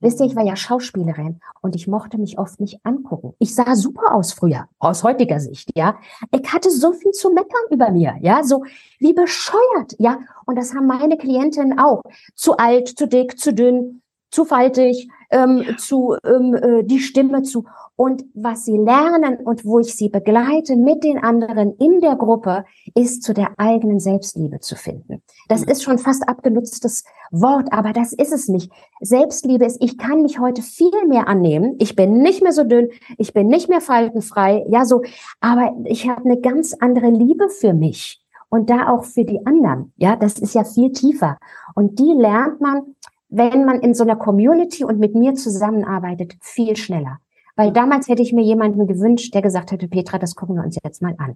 Wisst 0.01 0.21
ihr, 0.21 0.27
ich 0.27 0.35
war 0.35 0.45
ja 0.45 0.55
Schauspielerin 0.55 1.41
und 1.61 1.75
ich 1.75 1.85
mochte 1.85 2.17
mich 2.17 2.39
oft 2.39 2.61
nicht 2.61 2.79
angucken. 2.83 3.33
Ich 3.37 3.53
sah 3.53 3.75
super 3.75 4.13
aus 4.13 4.31
früher, 4.31 4.67
aus 4.79 5.03
heutiger 5.03 5.41
Sicht, 5.41 5.71
ja. 5.75 5.97
Ich 6.31 6.53
hatte 6.53 6.71
so 6.71 6.93
viel 6.93 7.11
zu 7.11 7.31
meckern 7.33 7.65
über 7.69 7.91
mir, 7.91 8.15
ja, 8.21 8.43
so 8.43 8.63
wie 8.99 9.11
bescheuert, 9.11 9.95
ja. 9.97 10.19
Und 10.45 10.57
das 10.57 10.73
haben 10.73 10.87
meine 10.87 11.17
Klientinnen 11.17 11.77
auch. 11.77 12.03
Zu 12.33 12.55
alt, 12.55 12.87
zu 12.97 13.09
dick, 13.09 13.37
zu 13.37 13.53
dünn, 13.53 14.01
zu 14.31 14.45
faltig, 14.45 15.09
ähm, 15.31 15.75
zu 15.77 16.15
ähm, 16.23 16.53
äh, 16.53 16.83
die 16.83 16.99
Stimme 16.99 17.43
zu. 17.43 17.65
Und 17.99 18.23
was 18.33 18.63
sie 18.63 18.77
lernen 18.77 19.39
und 19.43 19.65
wo 19.65 19.79
ich 19.79 19.93
sie 19.93 20.07
begleite 20.07 20.77
mit 20.77 21.03
den 21.03 21.21
anderen 21.21 21.75
in 21.79 21.99
der 21.99 22.15
Gruppe, 22.15 22.63
ist 22.95 23.23
zu 23.23 23.33
der 23.33 23.49
eigenen 23.57 23.99
Selbstliebe 23.99 24.61
zu 24.61 24.77
finden. 24.77 25.21
Das 25.49 25.63
ist 25.63 25.83
schon 25.83 25.97
fast 25.97 26.25
abgenutztes 26.29 27.03
Wort, 27.29 27.67
aber 27.73 27.91
das 27.91 28.13
ist 28.13 28.31
es 28.31 28.47
nicht. 28.47 28.71
Selbstliebe 29.01 29.65
ist, 29.65 29.83
ich 29.83 29.97
kann 29.97 30.21
mich 30.21 30.39
heute 30.39 30.61
viel 30.61 31.07
mehr 31.09 31.27
annehmen. 31.27 31.75
Ich 31.79 31.97
bin 31.97 32.21
nicht 32.21 32.41
mehr 32.41 32.53
so 32.53 32.63
dünn, 32.63 32.87
ich 33.17 33.33
bin 33.33 33.49
nicht 33.49 33.67
mehr 33.67 33.81
faltenfrei, 33.81 34.65
ja 34.69 34.85
so, 34.85 35.01
aber 35.41 35.75
ich 35.83 36.07
habe 36.07 36.23
eine 36.23 36.39
ganz 36.39 36.73
andere 36.79 37.09
Liebe 37.09 37.49
für 37.49 37.73
mich 37.73 38.21
und 38.47 38.69
da 38.69 38.93
auch 38.93 39.03
für 39.03 39.25
die 39.25 39.45
anderen. 39.45 39.91
Ja, 39.97 40.15
das 40.15 40.39
ist 40.39 40.55
ja 40.55 40.63
viel 40.63 40.93
tiefer. 40.93 41.37
Und 41.75 41.99
die 41.99 42.13
lernt 42.17 42.61
man, 42.61 42.95
wenn 43.27 43.65
man 43.65 43.81
in 43.81 43.93
so 43.93 44.05
einer 44.05 44.15
Community 44.15 44.85
und 44.85 44.99
mit 44.99 45.15
mir 45.15 45.33
zusammenarbeitet, 45.33 46.35
viel 46.39 46.77
schneller. 46.77 47.19
Weil 47.59 47.73
damals 47.73 48.07
hätte 48.07 48.21
ich 48.21 48.31
mir 48.31 48.45
jemanden 48.45 48.87
gewünscht, 48.87 49.33
der 49.33 49.41
gesagt 49.41 49.73
hätte, 49.73 49.89
Petra, 49.89 50.17
das 50.17 50.33
gucken 50.33 50.55
wir 50.55 50.63
uns 50.63 50.77
jetzt 50.81 51.01
mal 51.01 51.13
an. 51.17 51.35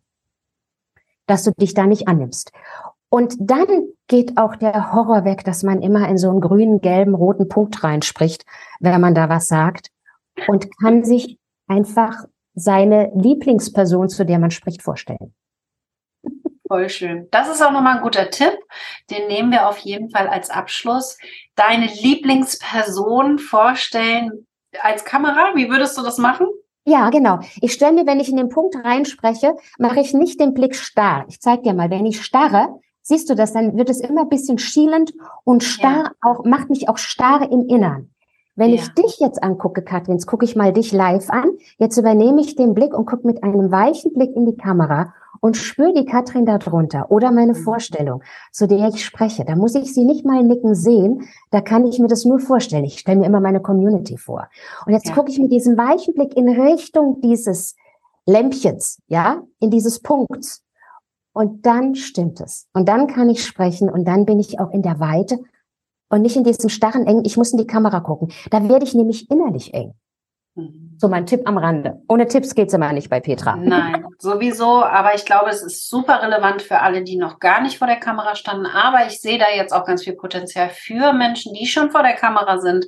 Dass 1.25 1.43
du 1.43 1.51
dich 1.51 1.73
da 1.73 1.85
nicht 1.85 2.07
annimmst. 2.07 2.53
Und 3.09 3.35
dann 3.41 3.89
geht 4.07 4.37
auch 4.37 4.55
der 4.55 4.93
Horror 4.93 5.25
weg, 5.25 5.43
dass 5.43 5.63
man 5.63 5.81
immer 5.81 6.07
in 6.07 6.17
so 6.17 6.29
einen 6.29 6.39
grünen, 6.39 6.79
gelben, 6.79 7.13
roten 7.13 7.49
Punkt 7.49 7.83
reinspricht, 7.83 8.45
wenn 8.79 9.01
man 9.01 9.13
da 9.13 9.27
was 9.27 9.47
sagt. 9.47 9.89
Und 10.47 10.69
kann 10.77 11.03
sich 11.03 11.39
einfach 11.67 12.23
seine 12.53 13.11
Lieblingsperson, 13.15 14.07
zu 14.07 14.25
der 14.25 14.39
man 14.39 14.51
spricht, 14.51 14.81
vorstellen. 14.81 15.35
Voll 16.69 16.87
schön. 16.87 17.27
Das 17.31 17.49
ist 17.49 17.61
auch 17.61 17.73
nochmal 17.73 17.97
ein 17.97 18.01
guter 18.01 18.29
Tipp. 18.29 18.57
Den 19.11 19.27
nehmen 19.27 19.51
wir 19.51 19.67
auf 19.67 19.79
jeden 19.79 20.09
Fall 20.09 20.29
als 20.29 20.49
Abschluss. 20.49 21.17
Deine 21.55 21.87
Lieblingsperson 21.87 23.39
vorstellen, 23.39 24.47
als 24.81 25.05
Kamera? 25.05 25.55
Wie 25.55 25.69
würdest 25.69 25.97
du 25.97 26.01
das 26.01 26.17
machen? 26.17 26.47
Ja, 26.85 27.09
genau. 27.09 27.39
Ich 27.61 27.73
stelle 27.73 27.93
mir, 27.93 28.05
wenn 28.05 28.19
ich 28.19 28.29
in 28.29 28.37
den 28.37 28.49
Punkt 28.49 28.75
reinspreche, 28.75 29.55
mache 29.79 30.01
ich 30.01 30.13
nicht 30.13 30.39
den 30.39 30.53
Blick 30.53 30.75
starr. 30.75 31.25
Ich 31.29 31.39
zeige 31.39 31.63
dir 31.63 31.73
mal, 31.73 31.89
wenn 31.89 32.05
ich 32.05 32.21
starre, 32.21 32.79
siehst 33.01 33.29
du 33.29 33.35
das, 33.35 33.53
dann 33.53 33.77
wird 33.77 33.89
es 33.89 34.01
immer 34.01 34.21
ein 34.21 34.29
bisschen 34.29 34.57
schielend 34.57 35.13
und 35.45 35.63
starr 35.63 36.03
ja. 36.03 36.11
auch, 36.21 36.43
macht 36.43 36.69
mich 36.69 36.89
auch 36.89 36.97
starr 36.97 37.49
im 37.51 37.67
Innern. 37.67 38.09
Wenn 38.55 38.69
ja. 38.69 38.75
ich 38.75 38.89
dich 38.89 39.19
jetzt 39.19 39.41
angucke, 39.41 39.81
Katrin, 39.81 40.15
jetzt 40.15 40.27
gucke 40.27 40.45
ich 40.45 40.55
mal 40.55 40.73
dich 40.73 40.91
live 40.91 41.29
an. 41.29 41.51
Jetzt 41.77 41.97
übernehme 41.97 42.41
ich 42.41 42.55
den 42.55 42.73
Blick 42.73 42.93
und 42.93 43.05
gucke 43.05 43.25
mit 43.25 43.43
einem 43.43 43.71
weichen 43.71 44.13
Blick 44.13 44.35
in 44.35 44.45
die 44.45 44.57
Kamera 44.57 45.13
und 45.43 45.57
spüre 45.57 45.93
die 45.93 46.05
Katrin 46.05 46.45
darunter 46.45 47.11
oder 47.11 47.29
meine 47.29 47.51
mhm. 47.51 47.63
Vorstellung, 47.63 48.23
zu 48.53 48.65
der 48.65 48.87
ich 48.87 49.03
spreche. 49.03 49.43
Da 49.43 49.57
muss 49.57 49.75
ich 49.75 49.93
sie 49.93 50.05
nicht 50.05 50.23
mal 50.23 50.41
nicken 50.41 50.73
sehen, 50.73 51.27
da 51.51 51.59
kann 51.59 51.85
ich 51.85 51.99
mir 51.99 52.07
das 52.07 52.23
nur 52.23 52.39
vorstellen. 52.39 52.85
Ich 52.85 52.97
stelle 52.97 53.19
mir 53.19 53.25
immer 53.25 53.41
meine 53.41 53.59
Community 53.59 54.15
vor. 54.15 54.47
Und 54.85 54.93
jetzt 54.93 55.09
ja. 55.09 55.13
gucke 55.13 55.29
ich 55.29 55.39
mit 55.39 55.51
diesem 55.51 55.77
weichen 55.77 56.13
Blick 56.13 56.37
in 56.37 56.47
Richtung 56.47 57.19
dieses 57.19 57.75
Lämpchens, 58.25 59.01
ja, 59.07 59.43
in 59.59 59.69
dieses 59.69 59.99
Punkts. 59.99 60.63
Und 61.33 61.65
dann 61.65 61.95
stimmt 61.95 62.39
es. 62.39 62.69
Und 62.73 62.87
dann 62.87 63.07
kann 63.07 63.29
ich 63.29 63.43
sprechen 63.43 63.89
und 63.89 64.07
dann 64.07 64.25
bin 64.25 64.39
ich 64.39 64.61
auch 64.61 64.71
in 64.71 64.81
der 64.81 65.01
Weite 65.01 65.39
und 66.07 66.21
nicht 66.21 66.37
in 66.37 66.45
diesem 66.45 66.69
starren 66.69 67.05
engen, 67.05 67.25
ich 67.25 67.35
muss 67.35 67.51
in 67.51 67.57
die 67.57 67.67
Kamera 67.67 67.99
gucken. 67.99 68.31
Da 68.49 68.69
werde 68.69 68.85
ich 68.85 68.93
nämlich 68.93 69.29
innerlich 69.29 69.73
eng. 69.73 69.93
Mhm. 70.55 70.97
So 70.99 71.07
mein 71.07 71.25
Tipp 71.25 71.41
am 71.45 71.57
Rande. 71.57 72.01
Ohne 72.07 72.27
Tipps 72.27 72.53
geht's 72.53 72.73
immer 72.73 72.93
nicht 72.93 73.09
bei 73.09 73.19
Petra. 73.19 73.55
Nein, 73.55 74.05
sowieso. 74.19 74.83
Aber 74.83 75.15
ich 75.15 75.25
glaube, 75.25 75.49
es 75.49 75.63
ist 75.63 75.89
super 75.89 76.21
relevant 76.21 76.61
für 76.61 76.79
alle, 76.79 77.03
die 77.03 77.17
noch 77.17 77.39
gar 77.39 77.61
nicht 77.61 77.77
vor 77.77 77.87
der 77.87 77.97
Kamera 77.97 78.35
standen. 78.35 78.67
Aber 78.67 79.07
ich 79.07 79.19
sehe 79.19 79.39
da 79.39 79.45
jetzt 79.55 79.73
auch 79.73 79.85
ganz 79.85 80.03
viel 80.03 80.13
Potenzial 80.13 80.69
für 80.69 81.13
Menschen, 81.13 81.53
die 81.53 81.65
schon 81.65 81.91
vor 81.91 82.03
der 82.03 82.13
Kamera 82.13 82.59
sind 82.59 82.85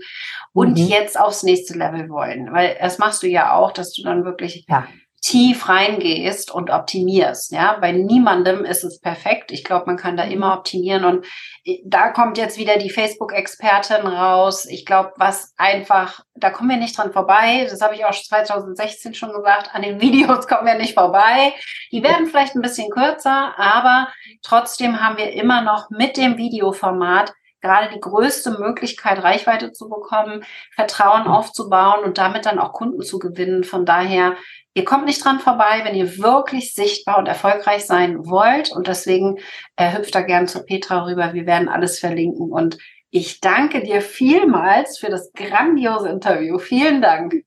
und 0.54 0.78
mhm. 0.78 0.86
jetzt 0.86 1.19
aufs 1.19 1.43
nächste 1.43 1.78
Level 1.78 2.10
wollen. 2.10 2.54
Weil 2.54 2.78
das 2.80 2.99
machst 2.99 3.23
du 3.23 3.28
ja 3.28 3.54
auch, 3.54 3.71
dass 3.71 3.93
du 3.93 4.04
dann 4.04 4.25
wirklich 4.25 4.65
ja 4.69 4.88
tief 5.25 5.67
reingehst 5.67 6.51
und 6.51 6.69
optimierst. 6.69 7.51
Ja, 7.51 7.77
bei 7.81 7.91
niemandem 7.91 8.63
ist 8.63 8.83
es 8.83 9.01
perfekt. 9.01 9.51
Ich 9.51 9.63
glaube, 9.63 9.88
man 9.88 9.97
kann 9.97 10.17
da 10.17 10.23
immer 10.23 10.51
mhm. 10.51 10.59
optimieren 10.59 11.03
und 11.03 11.25
äh, 11.65 11.79
da 11.83 12.09
kommt 12.09 12.38
jetzt 12.38 12.59
wieder 12.59 12.77
die 12.77 12.91
Facebook-Expertin 12.91 14.05
raus. 14.05 14.67
Ich 14.67 14.85
glaube, 14.85 15.13
was 15.17 15.55
einfach, 15.57 16.23
da 16.35 16.51
kommen 16.51 16.69
wir 16.69 16.77
nicht 16.77 16.95
dran 16.95 17.11
vorbei. 17.11 17.65
Das 17.67 17.81
habe 17.81 17.95
ich 17.95 18.05
auch 18.05 18.13
2016 18.13 19.15
schon 19.15 19.33
gesagt. 19.33 19.73
An 19.73 19.81
den 19.81 19.99
Videos 20.01 20.47
kommen 20.47 20.67
wir 20.67 20.75
nicht 20.75 20.93
vorbei. 20.93 21.53
Die 21.91 22.03
werden 22.03 22.27
vielleicht 22.27 22.53
ein 22.53 22.61
bisschen 22.61 22.91
kürzer, 22.91 23.57
aber 23.57 24.09
trotzdem 24.43 25.01
haben 25.01 25.17
wir 25.17 25.33
immer 25.33 25.63
noch 25.63 25.89
mit 25.89 26.17
dem 26.17 26.38
Videoformat 26.38 27.33
gerade 27.65 27.93
die 27.93 27.99
größte 27.99 28.51
Möglichkeit, 28.60 29.23
Reichweite 29.23 29.71
zu 29.71 29.89
bekommen, 29.89 30.43
Vertrauen 30.73 31.23
aufzubauen 31.28 32.04
und 32.04 32.17
damit 32.17 32.45
dann 32.45 32.60
auch 32.60 32.73
Kunden 32.73 33.01
zu 33.01 33.19
gewinnen. 33.19 33.63
Von 33.63 33.86
daher 33.86 34.36
Ihr 34.78 34.84
kommt 34.84 35.06
nicht 35.06 35.23
dran 35.23 35.39
vorbei, 35.39 35.84
wenn 35.84 35.95
ihr 35.95 36.17
wirklich 36.17 36.73
sichtbar 36.73 37.17
und 37.17 37.28
erfolgreich 37.28 37.86
sein 37.86 38.25
wollt. 38.28 38.73
Und 38.73 38.88
deswegen 38.88 39.39
äh, 39.78 39.97
hüpft 39.97 40.13
da 40.13 40.21
gern 40.21 40.49
zu 40.49 40.65
Petra 40.65 41.06
rüber. 41.06 41.34
Wir 41.34 41.45
werden 41.45 41.69
alles 41.69 41.97
verlinken. 41.97 42.51
Und 42.51 42.78
ich 43.10 43.39
danke 43.39 43.82
dir 43.82 44.01
vielmals 44.01 44.97
für 44.97 45.10
das 45.10 45.32
grandiose 45.32 46.10
Interview. 46.10 46.58
Vielen 46.60 47.01
Dank. 47.01 47.45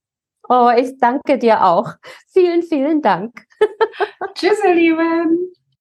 Oh, 0.48 0.70
ich 0.74 0.96
danke 0.98 1.36
dir 1.36 1.62
auch. 1.62 1.92
Vielen, 2.32 2.62
vielen 2.62 3.02
Dank. 3.02 3.44
Tschüss, 4.34 4.64
ihr 4.64 4.74
Lieben. 4.74 5.52